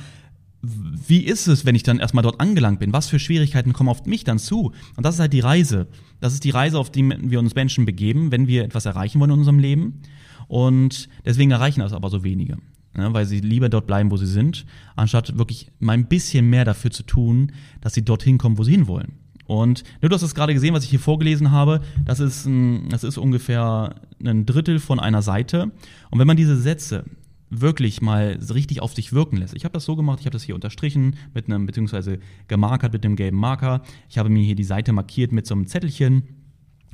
[0.62, 2.92] wie ist es, wenn ich dann erstmal dort angelangt bin?
[2.92, 4.72] Was für Schwierigkeiten kommen auf mich dann zu?
[4.96, 5.88] Und das ist halt die Reise.
[6.20, 9.32] Das ist die Reise, auf die wir uns Menschen begeben, wenn wir etwas erreichen wollen
[9.32, 10.02] in unserem Leben.
[10.46, 12.58] Und deswegen erreichen das aber so wenige.
[12.94, 16.66] Ne, weil sie lieber dort bleiben, wo sie sind, anstatt wirklich mal ein bisschen mehr
[16.66, 19.12] dafür zu tun, dass sie dorthin kommen, wo sie hinwollen.
[19.46, 21.80] Und ne, du hast es gerade gesehen, was ich hier vorgelesen habe.
[22.04, 25.70] Das ist, ein, das ist ungefähr ein Drittel von einer Seite.
[26.10, 27.04] Und wenn man diese Sätze
[27.52, 29.54] wirklich mal richtig auf sich wirken lässt.
[29.54, 33.04] Ich habe das so gemacht, ich habe das hier unterstrichen mit einem, beziehungsweise gemarkert mit
[33.04, 33.82] dem gelben Marker.
[34.08, 36.22] Ich habe mir hier die Seite markiert mit so einem Zettelchen,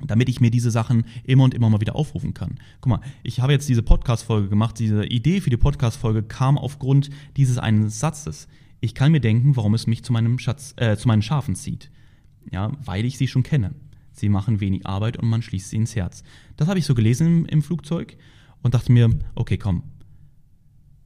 [0.05, 2.59] damit ich mir diese Sachen immer und immer mal wieder aufrufen kann.
[2.81, 4.79] Guck mal, ich habe jetzt diese Podcast-Folge gemacht.
[4.79, 8.49] Diese Idee für die Podcast-Folge kam aufgrund dieses einen Satzes.
[8.81, 11.91] Ich kann mir denken, warum es mich zu meinem Schatz, äh, zu meinen Schafen zieht.
[12.51, 13.75] Ja, weil ich sie schon kenne.
[14.13, 16.23] Sie machen wenig Arbeit und man schließt sie ins Herz.
[16.57, 18.17] Das habe ich so gelesen im, im Flugzeug
[18.63, 19.83] und dachte mir, okay, komm,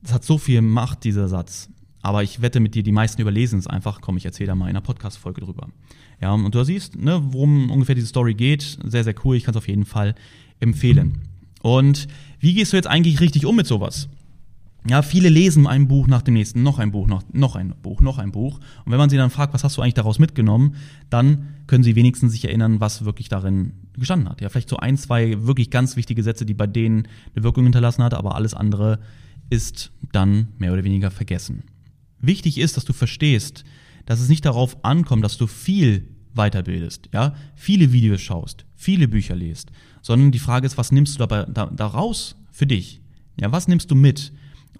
[0.03, 1.69] das hat so viel Macht, dieser Satz.
[2.03, 4.01] Aber ich wette mit dir, die meisten überlesen es einfach.
[4.01, 5.69] Komm, ich erzähle da mal in einer Podcast-Folge drüber.
[6.21, 8.79] Ja, und du siehst, ne, worum ungefähr diese Story geht.
[8.85, 9.37] Sehr, sehr cool.
[9.37, 10.15] Ich kann es auf jeden Fall
[10.61, 11.23] empfehlen.
[11.63, 12.09] Und
[12.41, 14.09] wie gehst du jetzt eigentlich richtig um mit sowas?
[14.89, 18.01] Ja, viele lesen ein Buch nach dem nächsten, noch ein Buch, noch, noch ein Buch,
[18.01, 18.59] noch ein Buch.
[18.85, 20.75] Und wenn man sie dann fragt, was hast du eigentlich daraus mitgenommen,
[21.09, 24.41] dann können sie wenigstens sich erinnern, was wirklich darin gestanden hat.
[24.41, 28.03] Ja, vielleicht so ein, zwei wirklich ganz wichtige Sätze, die bei denen eine Wirkung hinterlassen
[28.03, 28.99] hat, aber alles andere
[29.51, 31.63] ist dann mehr oder weniger vergessen.
[32.23, 33.65] Wichtig ist, dass du verstehst,
[34.07, 39.37] dass es nicht darauf ankommt, dass du viel weiterbildest, ja, viele Videos schaust, viele Bücher
[39.37, 43.01] liest, sondern die Frage ist, was nimmst du dabei da, daraus für dich?
[43.39, 44.33] Ja, was nimmst du mit?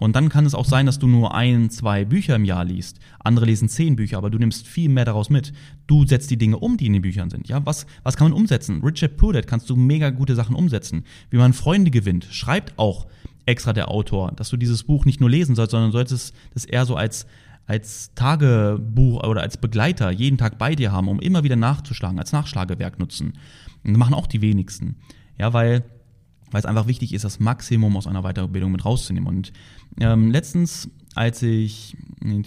[0.03, 2.99] Und dann kann es auch sein, dass du nur ein, zwei Bücher im Jahr liest.
[3.19, 5.53] Andere lesen zehn Bücher, aber du nimmst viel mehr daraus mit.
[5.87, 7.47] Du setzt die Dinge um, die in den Büchern sind.
[7.47, 8.81] Ja, was, was kann man umsetzen?
[8.83, 11.05] Richard Pudet kannst du mega gute Sachen umsetzen.
[11.29, 13.07] Wie man Freunde gewinnt, schreibt auch
[13.45, 16.85] extra der Autor, dass du dieses Buch nicht nur lesen sollst, sondern solltest es eher
[16.85, 17.25] so als
[17.65, 22.33] als Tagebuch oder als Begleiter jeden Tag bei dir haben, um immer wieder nachzuschlagen, als
[22.33, 23.35] Nachschlagewerk nutzen.
[23.85, 24.97] Und das machen auch die wenigsten.
[25.39, 25.85] Ja, weil
[26.53, 29.27] weil es einfach wichtig ist, das Maximum aus einer Weiterbildung mit rauszunehmen.
[29.27, 29.51] Und
[29.99, 31.97] ähm, letztens, als ich,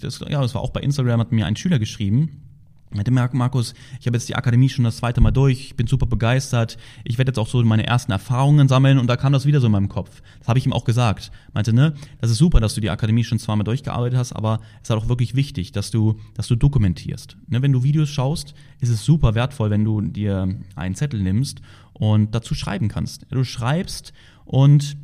[0.00, 2.45] das, ja, das war auch bei Instagram, hat mir ein Schüler geschrieben,
[2.94, 6.06] hatte Markus, ich habe jetzt die Akademie schon das zweite Mal durch, ich bin super
[6.06, 9.60] begeistert, ich werde jetzt auch so meine ersten Erfahrungen sammeln und da kam das wieder
[9.60, 10.22] so in meinem Kopf.
[10.38, 11.30] Das habe ich ihm auch gesagt.
[11.52, 14.84] Meinte, ne, das ist super, dass du die Akademie schon zweimal durchgearbeitet hast, aber es
[14.84, 17.36] ist halt auch wirklich wichtig, dass du, dass du dokumentierst.
[17.48, 21.60] Ne, wenn du Videos schaust, ist es super wertvoll, wenn du dir einen Zettel nimmst
[21.92, 23.26] und dazu schreiben kannst.
[23.30, 24.12] Du schreibst
[24.44, 24.96] und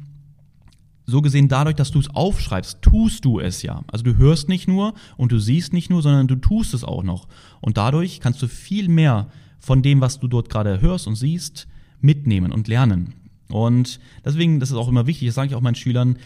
[1.05, 3.83] so gesehen dadurch, dass du es aufschreibst, tust du es ja.
[3.89, 7.03] Also du hörst nicht nur und du siehst nicht nur, sondern du tust es auch
[7.03, 7.29] noch.
[7.61, 11.69] Und dadurch kannst du viel mehr von dem, was du dort gerade hörst und siehst,
[12.01, 13.15] mitnehmen und lernen.
[13.49, 16.17] Und deswegen, das ist auch immer wichtig, das sage ich auch meinen Schülern,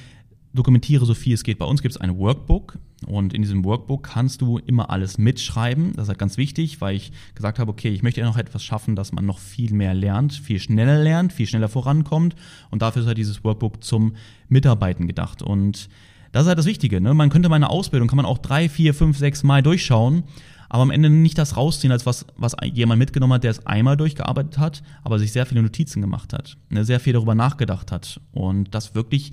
[0.57, 1.59] dokumentiere so viel es geht.
[1.59, 5.92] Bei uns gibt es ein Workbook und in diesem Workbook kannst du immer alles mitschreiben.
[5.95, 8.64] Das ist halt ganz wichtig, weil ich gesagt habe, okay, ich möchte ja noch etwas
[8.64, 12.35] schaffen, dass man noch viel mehr lernt, viel schneller lernt, viel schneller vorankommt
[12.71, 14.16] und dafür ist halt dieses Workbook zum
[14.49, 15.88] Mitarbeiten gedacht und
[16.33, 17.01] das ist halt das Wichtige.
[17.01, 17.14] Ne?
[17.14, 20.25] Man könnte meine Ausbildung, kann man auch drei, vier, fünf, sechs Mal durchschauen,
[20.69, 23.97] aber am Ende nicht das rausziehen, als was, was jemand mitgenommen hat, der es einmal
[23.97, 26.85] durchgearbeitet hat, aber sich sehr viele Notizen gemacht hat, ne?
[26.85, 29.33] sehr viel darüber nachgedacht hat und das wirklich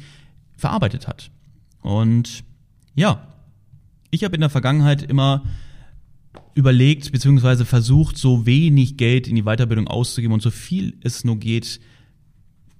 [0.57, 1.31] verarbeitet hat.
[1.81, 2.43] Und
[2.95, 3.27] ja,
[4.11, 5.43] ich habe in der Vergangenheit immer
[6.55, 7.65] überlegt bzw.
[7.65, 11.79] versucht, so wenig Geld in die Weiterbildung auszugeben und so viel es nur geht,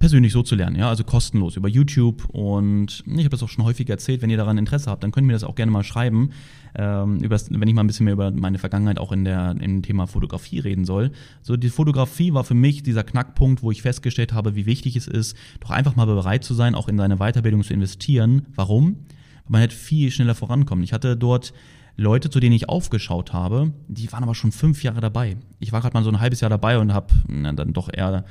[0.04, 3.63] persönlich so zu lernen, ja, also kostenlos über YouTube und ich habe das auch schon
[3.63, 5.86] häufig erzählt, wenn ihr daran Interesse habt, dann könnt ihr mir das auch gerne mal
[5.86, 6.32] schreiben,
[6.76, 9.82] ähm, übers, wenn ich mal ein bisschen mehr über meine Vergangenheit auch in der im
[9.82, 11.13] Thema Fotografie reden soll.
[11.42, 15.08] So die Fotografie war für mich dieser Knackpunkt, wo ich festgestellt habe, wie wichtig es
[15.08, 18.48] ist, doch einfach mal bereit zu sein, auch in seine Weiterbildung zu investieren.
[18.56, 19.06] Warum?
[19.46, 20.84] Weil man halt viel schneller vorankommt.
[20.84, 21.54] Ich hatte dort
[21.96, 25.38] Leute, zu denen ich aufgeschaut habe, die waren aber schon fünf Jahre dabei.
[25.62, 28.26] Ich war gerade mal so ein halbes Jahr dabei und habe dann doch eher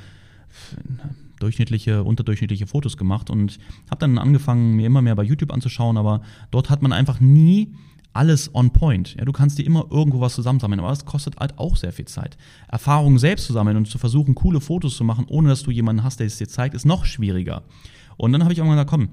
[1.39, 6.21] durchschnittliche, unterdurchschnittliche Fotos gemacht und habe dann angefangen, mir immer mehr bei YouTube anzuschauen, aber
[6.51, 7.73] dort hat man einfach nie
[8.13, 9.15] alles on point.
[9.15, 12.05] Ja, du kannst dir immer irgendwo was zusammensammeln, aber das kostet halt auch sehr viel
[12.05, 12.37] Zeit.
[12.67, 16.03] Erfahrungen selbst zu sammeln und zu versuchen, coole Fotos zu machen, ohne dass du jemanden
[16.03, 17.63] hast, der es dir zeigt, ist noch schwieriger.
[18.17, 19.09] Und dann habe ich irgendwann gesagt, komm,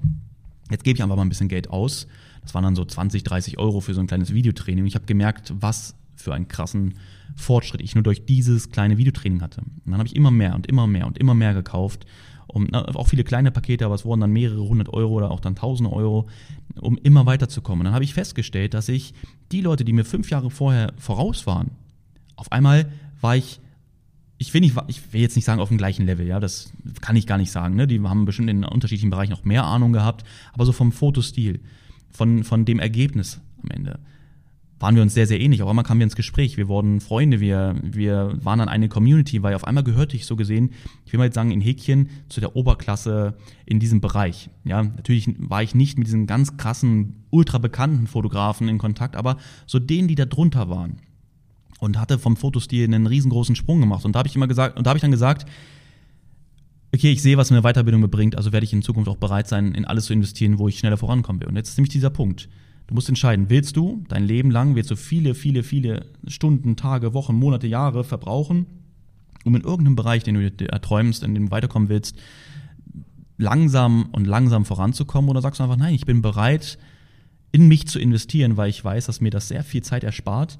[0.69, 2.07] jetzt gebe ich einfach mal ein bisschen Geld aus.
[2.43, 4.85] Das waren dann so 20, 30 Euro für so ein kleines Videotraining.
[4.85, 6.95] Ich habe gemerkt, was für einen krassen
[7.35, 9.61] Fortschritt ich nur durch dieses kleine Videotraining hatte.
[9.61, 12.05] Und dann habe ich immer mehr und immer mehr und immer mehr gekauft.
[12.47, 15.55] Um, auch viele kleine Pakete, aber es wurden dann mehrere hundert Euro oder auch dann
[15.55, 16.27] tausende Euro,
[16.81, 17.79] um immer weiterzukommen.
[17.79, 19.13] Und dann habe ich festgestellt, dass ich
[19.53, 21.71] die Leute, die mir fünf Jahre vorher voraus waren,
[22.35, 22.91] auf einmal
[23.21, 23.61] war ich
[24.41, 27.15] ich will, nicht, ich will jetzt nicht sagen auf dem gleichen Level, ja, das kann
[27.15, 27.75] ich gar nicht sagen.
[27.75, 27.85] Ne?
[27.85, 31.59] Die haben bestimmt in unterschiedlichen Bereichen noch mehr Ahnung gehabt, aber so vom Fotostil,
[32.09, 33.99] von, von dem Ergebnis am Ende
[34.81, 35.61] waren wir uns sehr, sehr ähnlich.
[35.61, 39.43] Auf einmal kamen wir ins Gespräch, wir wurden Freunde, wir, wir waren dann eine Community,
[39.43, 40.71] weil auf einmal gehörte ich so gesehen,
[41.05, 44.49] ich will mal jetzt sagen, in Häkchen zu der Oberklasse in diesem Bereich.
[44.63, 49.37] Ja, natürlich war ich nicht mit diesen ganz krassen, ultra bekannten Fotografen in Kontakt, aber
[49.67, 50.97] so denen, die da drunter waren.
[51.79, 54.05] Und hatte vom Fotostil einen riesengroßen Sprung gemacht.
[54.05, 55.49] Und da habe ich immer gesagt, und da habe ich dann gesagt,
[56.93, 59.73] okay, ich sehe, was mir Weiterbildung bringt, also werde ich in Zukunft auch bereit sein,
[59.73, 61.47] in alles zu investieren, wo ich schneller vorankommen will.
[61.47, 62.49] Und jetzt ist nämlich dieser Punkt.
[62.91, 67.13] Du musst entscheiden, willst du dein Leben lang, willst du viele, viele, viele Stunden, Tage,
[67.13, 68.65] Wochen, Monate, Jahre verbrauchen,
[69.45, 72.17] um in irgendeinem Bereich, den du erträumst, in dem du weiterkommen willst,
[73.37, 75.29] langsam und langsam voranzukommen?
[75.29, 76.77] Oder sagst du einfach, nein, ich bin bereit,
[77.53, 80.59] in mich zu investieren, weil ich weiß, dass mir das sehr viel Zeit erspart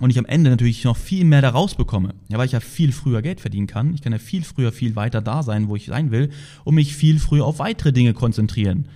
[0.00, 2.14] und ich am Ende natürlich noch viel mehr daraus bekomme.
[2.28, 3.92] Ja, weil ich ja viel früher Geld verdienen kann.
[3.92, 6.30] Ich kann ja viel früher viel weiter da sein, wo ich sein will
[6.64, 8.88] und mich viel früher auf weitere Dinge konzentrieren.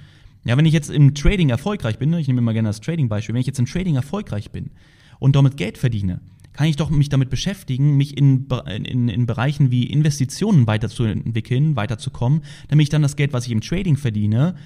[0.45, 3.35] Ja, wenn ich jetzt im Trading erfolgreich bin, ne, ich nehme immer gerne das Trading-Beispiel,
[3.35, 4.71] wenn ich jetzt im Trading erfolgreich bin
[5.19, 6.21] und damit Geld verdiene,
[6.53, 8.47] kann ich doch mich damit beschäftigen, mich in,
[8.85, 13.61] in, in Bereichen wie Investitionen weiterzuentwickeln, weiterzukommen, damit ich dann das Geld, was ich im
[13.61, 14.57] Trading verdiene,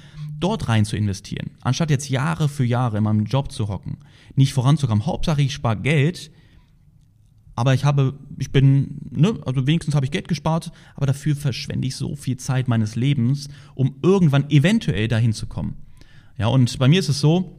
[0.40, 3.98] dort rein zu investieren, anstatt jetzt Jahre für Jahre in meinem Job zu hocken,
[4.34, 5.06] nicht voranzukommen.
[5.06, 6.30] Hauptsache ich spare Geld,
[7.56, 11.88] aber ich habe, ich bin, ne, also wenigstens habe ich Geld gespart, aber dafür verschwende
[11.88, 15.74] ich so viel Zeit meines Lebens, um irgendwann eventuell dahin zu kommen.
[16.38, 17.56] Ja, und bei mir ist es so,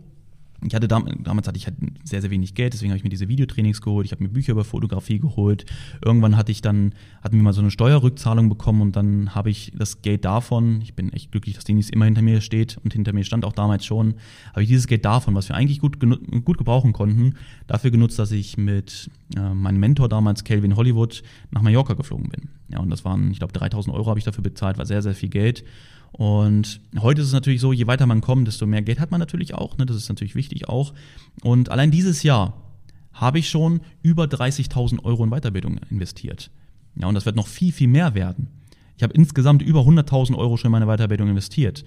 [0.66, 3.10] ich hatte damals, damals hatte ich halt sehr, sehr wenig Geld, deswegen habe ich mir
[3.10, 5.66] diese Videotrainings geholt, ich habe mir Bücher über Fotografie geholt.
[6.04, 9.72] Irgendwann hatte ich dann, hatten wir mal so eine Steuerrückzahlung bekommen und dann habe ich
[9.76, 13.14] das Geld davon, ich bin echt glücklich, dass Denis immer hinter mir steht und hinter
[13.14, 14.16] mir stand auch damals schon,
[14.52, 17.36] habe ich dieses Geld davon, was wir eigentlich gut, gut gebrauchen konnten,
[17.68, 22.50] dafür genutzt, dass ich mit äh, meinem Mentor damals, Calvin Hollywood, nach Mallorca geflogen bin.
[22.70, 25.14] Ja, und das waren, ich glaube, 3000 Euro habe ich dafür bezahlt, war sehr, sehr
[25.14, 25.64] viel Geld.
[26.18, 29.20] Und heute ist es natürlich so, je weiter man kommt, desto mehr Geld hat man
[29.20, 29.78] natürlich auch.
[29.78, 29.86] Ne?
[29.86, 30.94] Das ist natürlich wichtig auch.
[31.44, 32.54] Und allein dieses Jahr
[33.14, 36.50] habe ich schon über 30.000 Euro in Weiterbildung investiert.
[36.96, 38.48] Ja, und das wird noch viel, viel mehr werden.
[38.96, 41.86] Ich habe insgesamt über 100.000 Euro schon in meine Weiterbildung investiert.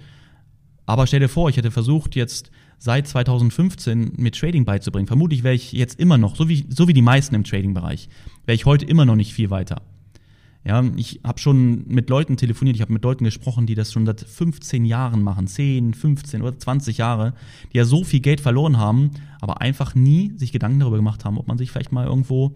[0.85, 5.07] Aber stell dir vor, ich hätte versucht, jetzt seit 2015 mit Trading beizubringen.
[5.07, 8.07] Vermutlich wäre ich jetzt immer noch, so wie, so wie die meisten im Trading-Bereich,
[8.45, 9.81] wäre ich heute immer noch nicht viel weiter.
[10.63, 14.05] Ja, ich habe schon mit Leuten telefoniert, ich habe mit Leuten gesprochen, die das schon
[14.05, 17.33] seit 15 Jahren machen, 10, 15 oder 20 Jahre,
[17.73, 21.39] die ja so viel Geld verloren haben, aber einfach nie sich Gedanken darüber gemacht haben,
[21.39, 22.55] ob man sich vielleicht mal irgendwo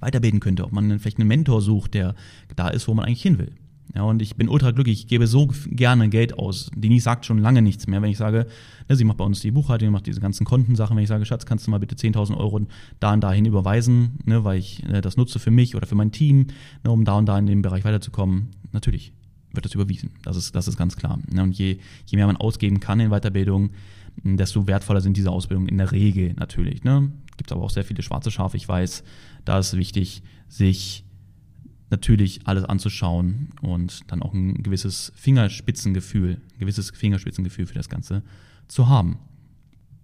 [0.00, 2.14] weiterbilden könnte, ob man vielleicht einen Mentor sucht, der
[2.56, 3.52] da ist, wo man eigentlich hin will.
[3.94, 6.70] Ja, und ich bin ultra glücklich, ich gebe so gerne Geld aus.
[6.74, 8.46] Denise sagt schon lange nichts mehr, wenn ich sage,
[8.88, 11.46] ne, sie macht bei uns die Buchhaltung, macht diese ganzen Kontensachen, wenn ich sage, Schatz,
[11.46, 12.60] kannst du mal bitte 10.000 Euro
[13.00, 16.12] da und dahin überweisen, ne, weil ich äh, das nutze für mich oder für mein
[16.12, 16.48] Team,
[16.84, 18.50] ne, um da und da in dem Bereich weiterzukommen.
[18.72, 19.12] Natürlich
[19.52, 20.10] wird das überwiesen.
[20.22, 21.18] Das ist, das ist ganz klar.
[21.30, 23.70] Ne, und je, je mehr man ausgeben kann in Weiterbildung,
[24.22, 26.84] desto wertvoller sind diese Ausbildungen in der Regel natürlich.
[26.84, 27.10] Ne?
[27.36, 29.04] Gibt aber auch sehr viele schwarze Schafe, ich weiß.
[29.44, 31.04] Da ist wichtig, sich
[31.90, 38.22] natürlich alles anzuschauen und dann auch ein gewisses Fingerspitzengefühl, ein gewisses Fingerspitzengefühl für das Ganze
[38.68, 39.18] zu haben.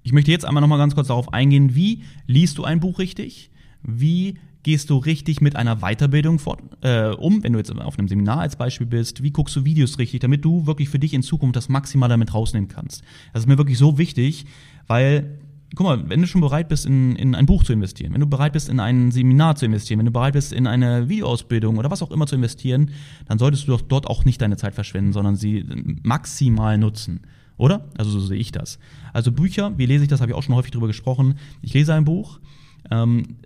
[0.03, 3.51] Ich möchte jetzt einmal nochmal ganz kurz darauf eingehen, wie liest du ein Buch richtig?
[3.83, 8.09] Wie gehst du richtig mit einer Weiterbildung fort, äh, um, wenn du jetzt auf einem
[8.09, 9.23] Seminar als Beispiel bist?
[9.23, 12.35] Wie guckst du Videos richtig, damit du wirklich für dich in Zukunft das Maximale damit
[12.35, 13.03] rausnehmen kannst?
[13.33, 14.47] Das ist mir wirklich so wichtig,
[14.87, 15.38] weil
[15.75, 18.27] guck mal, wenn du schon bereit bist, in, in ein Buch zu investieren, wenn du
[18.27, 21.91] bereit bist, in ein Seminar zu investieren, wenn du bereit bist, in eine Videoausbildung oder
[21.91, 22.91] was auch immer zu investieren,
[23.27, 25.65] dann solltest du doch dort auch nicht deine Zeit verschwenden, sondern sie
[26.03, 27.21] maximal nutzen.
[27.57, 27.89] Oder?
[27.97, 28.79] Also so sehe ich das.
[29.13, 31.35] Also Bücher, wie lese ich das, habe ich auch schon häufig drüber gesprochen.
[31.63, 32.41] Ich lese ein Buch,
[32.91, 33.37] ähm,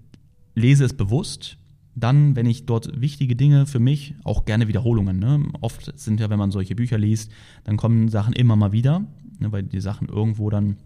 [0.55, 1.59] lese es bewusst,
[1.95, 5.43] dann, wenn ich dort wichtige Dinge für mich, auch gerne Wiederholungen, ne?
[5.61, 7.31] oft sind ja, wenn man solche Bücher liest,
[7.65, 9.01] dann kommen Sachen immer mal wieder,
[9.41, 9.53] ne?
[9.53, 10.77] weil die Sachen irgendwo dann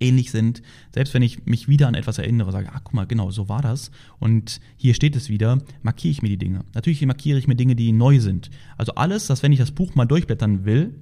[0.00, 0.62] ähnlich sind.
[0.92, 3.62] Selbst wenn ich mich wieder an etwas erinnere, sage, ach guck mal, genau, so war
[3.62, 6.60] das und hier steht es wieder, markiere ich mir die Dinge.
[6.74, 8.50] Natürlich markiere ich mir Dinge, die neu sind.
[8.76, 10.94] Also alles, dass wenn ich das Buch mal durchblättern will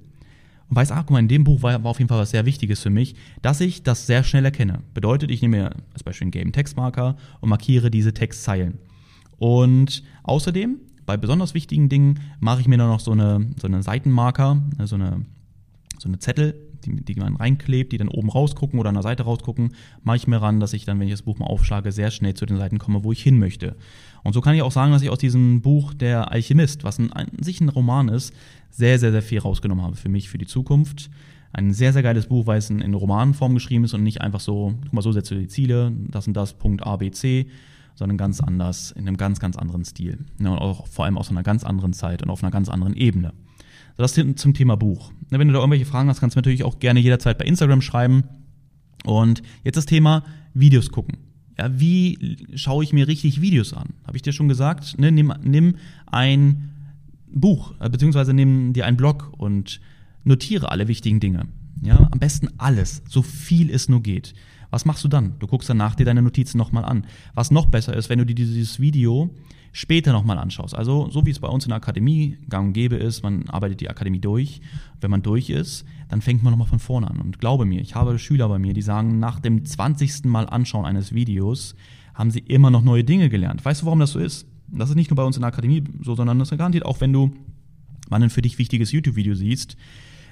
[0.69, 2.45] und weiß, ach guck mal, in dem Buch war, war auf jeden Fall was sehr
[2.45, 4.81] Wichtiges für mich, dass ich das sehr schnell erkenne.
[4.93, 8.79] Bedeutet, ich nehme mir als Beispiel einen Game Textmarker und markiere diese Textzeilen.
[9.37, 13.83] Und außerdem, bei besonders wichtigen Dingen, mache ich mir dann noch so eine, so eine
[13.83, 15.25] Seitenmarker, so eine,
[15.99, 16.55] so eine Zettel
[16.85, 20.27] die, die man reinklebt, die dann oben rausgucken oder an der Seite rausgucken, mache ich
[20.27, 22.57] mir ran, dass ich dann, wenn ich das Buch mal aufschlage, sehr schnell zu den
[22.57, 23.75] Seiten komme, wo ich hin möchte.
[24.23, 27.27] Und so kann ich auch sagen, dass ich aus diesem Buch Der Alchemist, was an
[27.39, 28.33] sich ein Roman ist,
[28.69, 31.09] sehr, sehr, sehr viel rausgenommen habe für mich, für die Zukunft.
[31.53, 34.73] Ein sehr, sehr geiles Buch, weil es in, Romanform geschrieben ist und nicht einfach so,
[34.83, 37.47] guck mal, so setzt du die Ziele, das und das, Punkt A, B, C,
[37.95, 40.25] sondern ganz anders, in einem ganz, ganz anderen Stil.
[40.39, 42.95] Ja, und auch vor allem aus einer ganz anderen Zeit und auf einer ganz anderen
[42.95, 43.33] Ebene.
[43.97, 45.11] Das zum Thema Buch.
[45.29, 48.23] Wenn du da irgendwelche Fragen hast, kannst du natürlich auch gerne jederzeit bei Instagram schreiben.
[49.05, 51.17] Und jetzt das Thema Videos gucken.
[51.57, 53.93] Ja, wie schaue ich mir richtig Videos an?
[54.05, 54.99] Habe ich dir schon gesagt?
[54.99, 55.75] Ne, nimm, nimm
[56.07, 56.71] ein
[57.27, 59.79] Buch, äh, beziehungsweise nimm dir einen Blog und
[60.23, 61.47] notiere alle wichtigen Dinge.
[61.81, 64.33] Ja, am besten alles, so viel es nur geht.
[64.69, 65.37] Was machst du dann?
[65.39, 67.05] Du guckst danach dir deine Notizen nochmal an.
[67.33, 69.33] Was noch besser ist, wenn du dir dieses Video
[69.75, 70.73] später nochmal anschaust.
[70.73, 73.81] Also so wie es bei uns in der Akademie gang und gäbe ist, man arbeitet
[73.81, 74.61] die Akademie durch.
[75.01, 77.19] Wenn man durch ist, dann fängt man nochmal von vorne an.
[77.19, 80.23] Und glaube mir, ich habe Schüler bei mir, die sagen, nach dem 20.
[80.23, 81.75] Mal Anschauen eines Videos
[82.13, 83.65] haben sie immer noch neue Dinge gelernt.
[83.65, 84.47] Weißt du, warum das so ist?
[84.69, 87.01] Das ist nicht nur bei uns in der Akademie so, sondern das ist garantiert auch,
[87.01, 87.33] wenn du
[88.09, 89.75] mal ein für dich wichtiges YouTube-Video siehst,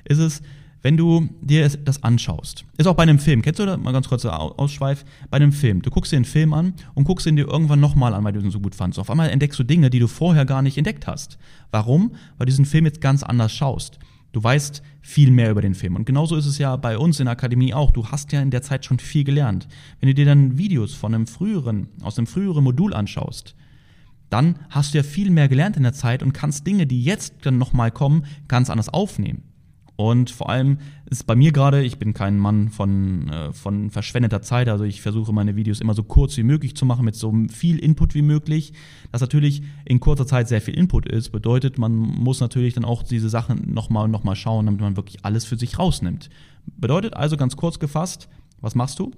[0.06, 0.41] ist es,
[0.84, 3.80] wenn du dir das anschaust, ist auch bei einem Film, kennst du das?
[3.80, 5.06] Mal ganz kurzer Ausschweif.
[5.30, 8.13] Bei einem Film, du guckst dir einen Film an und guckst ihn dir irgendwann nochmal
[8.13, 9.00] an, weil du ihn so gut fandst.
[9.00, 11.38] Auf einmal entdeckst du Dinge, die du vorher gar nicht entdeckt hast.
[11.72, 12.12] Warum?
[12.38, 13.98] Weil du diesen Film jetzt ganz anders schaust.
[14.34, 15.96] Du weißt viel mehr über den Film.
[15.96, 17.91] Und genauso ist es ja bei uns in der Akademie auch.
[17.91, 19.69] Du hast ja in der Zeit schon viel gelernt.
[20.02, 23.56] Wenn du dir dann Videos von einem früheren, aus einem früheren Modul anschaust,
[24.30, 27.36] dann hast du ja viel mehr gelernt in der Zeit und kannst Dinge, die jetzt
[27.43, 29.53] dann nochmal kommen, ganz anders aufnehmen.
[30.04, 34.42] Und vor allem ist bei mir gerade, ich bin kein Mann von, äh, von verschwendeter
[34.42, 37.34] Zeit, also ich versuche meine Videos immer so kurz wie möglich zu machen, mit so
[37.50, 38.74] viel Input wie möglich.
[39.13, 43.02] Das natürlich in kurzer Zeit sehr viel Input ist, bedeutet, man muss natürlich dann auch
[43.02, 46.30] diese Sachen nochmal und nochmal schauen, damit man wirklich alles für sich rausnimmt.
[46.66, 48.28] Bedeutet also ganz kurz gefasst,
[48.60, 49.12] was machst du?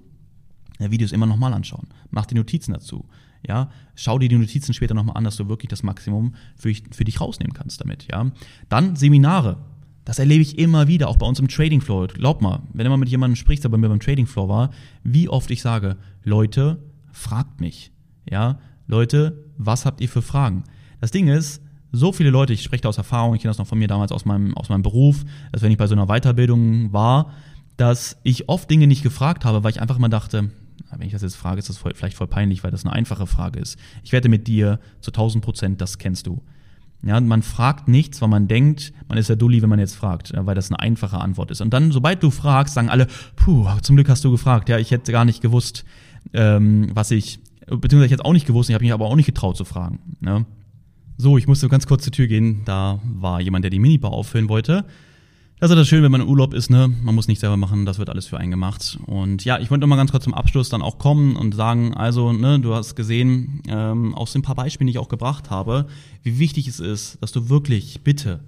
[0.77, 1.87] Ja, Videos immer nochmal anschauen.
[2.11, 3.05] Mach die Notizen dazu.
[3.47, 7.05] Ja, schau dir die Notizen später nochmal an, dass du wirklich das Maximum für, für
[7.05, 8.05] dich rausnehmen kannst damit.
[8.11, 8.29] Ja,
[8.69, 9.57] dann Seminare.
[10.05, 12.07] Das erlebe ich immer wieder, auch bei uns im Trading Floor.
[12.07, 14.69] Glaub mal, wenn du mit jemandem sprichst, der bei mir beim Trading Floor war,
[15.03, 16.77] wie oft ich sage, Leute,
[17.11, 17.91] fragt mich.
[18.29, 20.63] Ja, Leute, was habt ihr für Fragen?
[21.01, 23.67] Das Ding ist, so viele Leute, ich spreche da aus Erfahrung, ich kenne das noch
[23.67, 26.93] von mir damals aus meinem, aus meinem Beruf, dass wenn ich bei so einer Weiterbildung
[26.93, 27.31] war,
[27.77, 30.51] dass ich oft Dinge nicht gefragt habe, weil ich einfach immer dachte,
[30.91, 33.27] wenn ich das jetzt frage, ist das voll, vielleicht voll peinlich, weil das eine einfache
[33.27, 33.77] Frage ist.
[34.03, 36.41] Ich wette mit dir zu 1000 Prozent, das kennst du.
[37.03, 40.33] Ja, man fragt nichts, weil man denkt, man ist ja dulli, wenn man jetzt fragt,
[40.35, 41.61] weil das eine einfache Antwort ist.
[41.61, 44.69] Und dann, sobald du fragst, sagen alle, puh, zum Glück hast du gefragt.
[44.69, 45.85] Ja, ich hätte gar nicht gewusst,
[46.33, 49.27] ähm, was ich, beziehungsweise ich hätte auch nicht gewusst, ich habe mich aber auch nicht
[49.27, 49.99] getraut zu fragen.
[50.19, 50.45] Ne?
[51.17, 52.63] So, ich musste ganz kurz zur Tür gehen.
[52.65, 54.85] Da war jemand, der die Minibar auffüllen wollte.
[55.57, 56.93] Das ist das schön, wenn man im Urlaub ist, ne?
[57.01, 58.99] Man muss nicht selber machen, das wird alles für einen gemacht.
[59.05, 61.93] Und ja, ich wollte noch mal ganz kurz zum Abschluss dann auch kommen und sagen,
[61.93, 65.87] also, ne, du hast gesehen, ähm, aus den paar Beispielen, die ich auch gebracht habe,
[66.23, 68.41] wie wichtig es ist, dass du wirklich, bitte,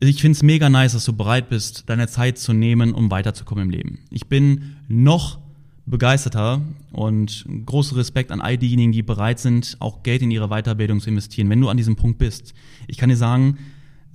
[0.00, 3.64] ich finde es mega nice, dass du bereit bist, deine Zeit zu nehmen, um weiterzukommen
[3.64, 3.98] im Leben.
[4.10, 5.38] Ich bin noch
[5.86, 11.00] begeisterter und großer Respekt an all diejenigen, die bereit sind, auch Geld in ihre Weiterbildung
[11.00, 12.54] zu investieren, wenn du an diesem Punkt bist.
[12.88, 13.56] Ich kann dir sagen,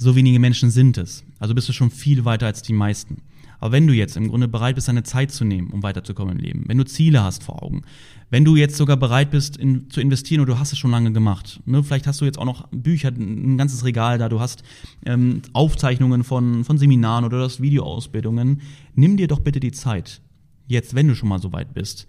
[0.02, 1.24] so wenige Menschen sind es.
[1.38, 3.18] Also bist du schon viel weiter als die meisten.
[3.60, 6.44] Aber wenn du jetzt im Grunde bereit bist, deine Zeit zu nehmen, um weiterzukommen im
[6.44, 7.84] Leben, wenn du Ziele hast vor Augen,
[8.32, 11.12] wenn du jetzt sogar bereit bist in, zu investieren und du hast es schon lange
[11.12, 11.84] gemacht, ne?
[11.84, 14.64] vielleicht hast du jetzt auch noch Bücher, ein ganzes Regal da, du hast
[15.06, 18.62] ähm, Aufzeichnungen von, von Seminaren oder du hast Videoausbildungen,
[18.96, 20.22] nimm dir doch bitte die Zeit,
[20.66, 22.08] jetzt, wenn du schon mal so weit bist,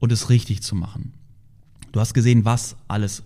[0.00, 1.12] und es richtig zu machen.
[1.92, 3.22] Du hast gesehen, was alles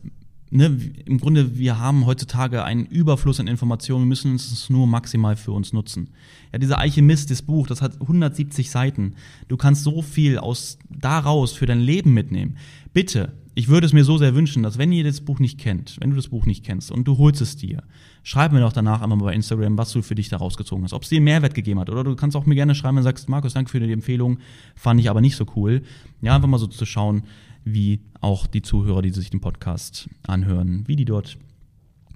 [0.50, 5.36] ne, im Grunde, wir haben heutzutage einen Überfluss an Informationen, wir müssen es nur maximal
[5.36, 6.10] für uns nutzen.
[6.52, 9.14] Ja, dieser Alchemist, das Buch, das hat 170 Seiten.
[9.48, 12.56] Du kannst so viel aus daraus für dein Leben mitnehmen.
[12.92, 15.96] Bitte, ich würde es mir so sehr wünschen, dass wenn ihr das Buch nicht kennt,
[15.98, 17.82] wenn du das Buch nicht kennst und du holst es dir,
[18.22, 20.92] schreib mir doch danach einmal bei Instagram, was du für dich da rausgezogen hast.
[20.92, 21.90] Ob es dir Mehrwert gegeben hat.
[21.90, 24.38] Oder du kannst auch mir gerne schreiben und sagst, Markus, danke für die Empfehlung,
[24.76, 25.82] fand ich aber nicht so cool.
[26.22, 27.24] Ja, einfach mal so zu schauen,
[27.72, 31.38] wie auch die Zuhörer, die sich den Podcast anhören, wie die dort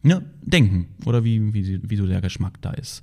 [0.02, 3.02] ja, denken oder wie, wie, wie so der Geschmack da ist.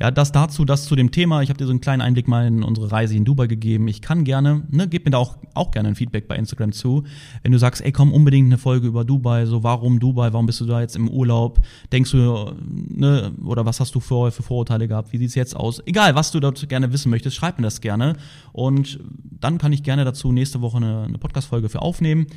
[0.00, 1.42] Ja, das dazu, das zu dem Thema.
[1.42, 3.88] Ich habe dir so einen kleinen Einblick mal in unsere Reise in Dubai gegeben.
[3.88, 7.02] Ich kann gerne, ne, gib mir da auch, auch gerne ein Feedback bei Instagram zu.
[7.42, 10.60] Wenn du sagst, ey, komm unbedingt eine Folge über Dubai, so warum Dubai, warum bist
[10.60, 11.58] du da jetzt im Urlaub?
[11.90, 15.12] Denkst du, ne, oder was hast du für, für Vorurteile gehabt?
[15.12, 15.82] Wie sieht's jetzt aus?
[15.84, 18.16] Egal, was du dort gerne wissen möchtest, schreib mir das gerne.
[18.52, 19.00] Und
[19.40, 22.28] dann kann ich gerne dazu nächste Woche eine, eine Podcast-Folge für aufnehmen.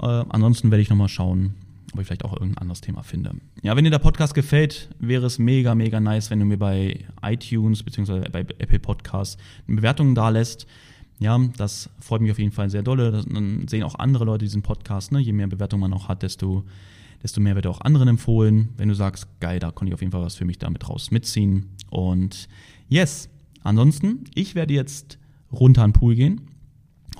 [0.00, 1.54] Äh, ansonsten werde ich nochmal schauen,
[1.92, 3.34] ob ich vielleicht auch irgendein anderes Thema finde.
[3.62, 7.04] Ja, wenn dir der Podcast gefällt, wäre es mega, mega nice, wenn du mir bei
[7.22, 8.28] iTunes bzw.
[8.30, 10.66] bei Apple Podcasts eine Bewertung da lässt.
[11.18, 13.24] Ja, das freut mich auf jeden Fall sehr dolle.
[13.28, 15.12] Dann sehen auch andere Leute diesen Podcast.
[15.12, 15.20] Ne?
[15.20, 16.64] Je mehr Bewertungen man auch hat, desto,
[17.22, 18.70] desto mehr wird er auch anderen empfohlen.
[18.76, 21.10] Wenn du sagst, geil, da konnte ich auf jeden Fall was für mich damit raus
[21.10, 21.66] mitziehen.
[21.90, 22.48] Und
[22.88, 23.28] yes,
[23.62, 25.18] ansonsten, ich werde jetzt
[25.52, 26.51] runter an den Pool gehen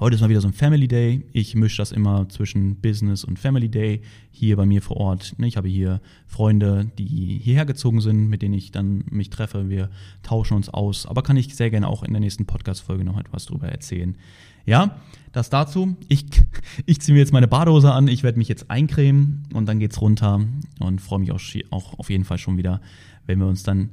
[0.03, 1.23] Heute ist mal wieder so ein Family Day.
[1.33, 4.01] Ich mische das immer zwischen Business und Family Day
[4.33, 5.37] hier bei mir vor Ort.
[5.38, 9.71] Ich habe hier Freunde, die hierher gezogen sind, mit denen ich dann mich treffe.
[9.71, 9.91] Wir
[10.25, 11.07] tauschen uns aus.
[11.07, 14.19] Aber kann ich sehr gerne auch in der nächsten Podcast-Folge noch etwas drüber erzählen.
[14.67, 14.97] Ja,
[15.31, 15.97] das dazu.
[16.09, 16.27] Ich,
[16.85, 18.09] ich ziehe mir jetzt meine Badehose an.
[18.09, 20.41] Ich werde mich jetzt eincremen und dann geht's runter
[20.81, 22.81] und freue mich auch, auch auf jeden Fall schon wieder,
[23.27, 23.91] wenn wir uns dann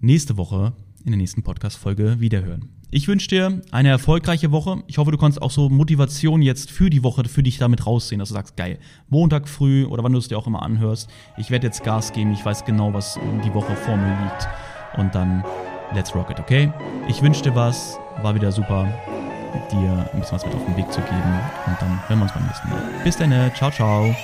[0.00, 0.72] nächste Woche
[1.04, 2.70] in der nächsten Podcast-Folge wiederhören.
[2.90, 4.82] Ich wünsche dir eine erfolgreiche Woche.
[4.86, 8.20] Ich hoffe, du kannst auch so Motivation jetzt für die Woche für dich damit rausziehen,
[8.20, 11.50] dass du sagst, geil, Montag früh oder wann du es dir auch immer anhörst, ich
[11.50, 14.48] werde jetzt Gas geben, ich weiß genau, was die Woche vor mir liegt.
[14.96, 15.44] Und dann
[15.92, 16.72] let's rock it, okay?
[17.08, 18.86] Ich wünsche dir was, war wieder super,
[19.70, 21.40] dir ein bisschen was mit auf den Weg zu geben.
[21.66, 22.82] Und dann hören wir uns beim nächsten Mal.
[23.02, 24.14] Bis dann, ciao, ciao.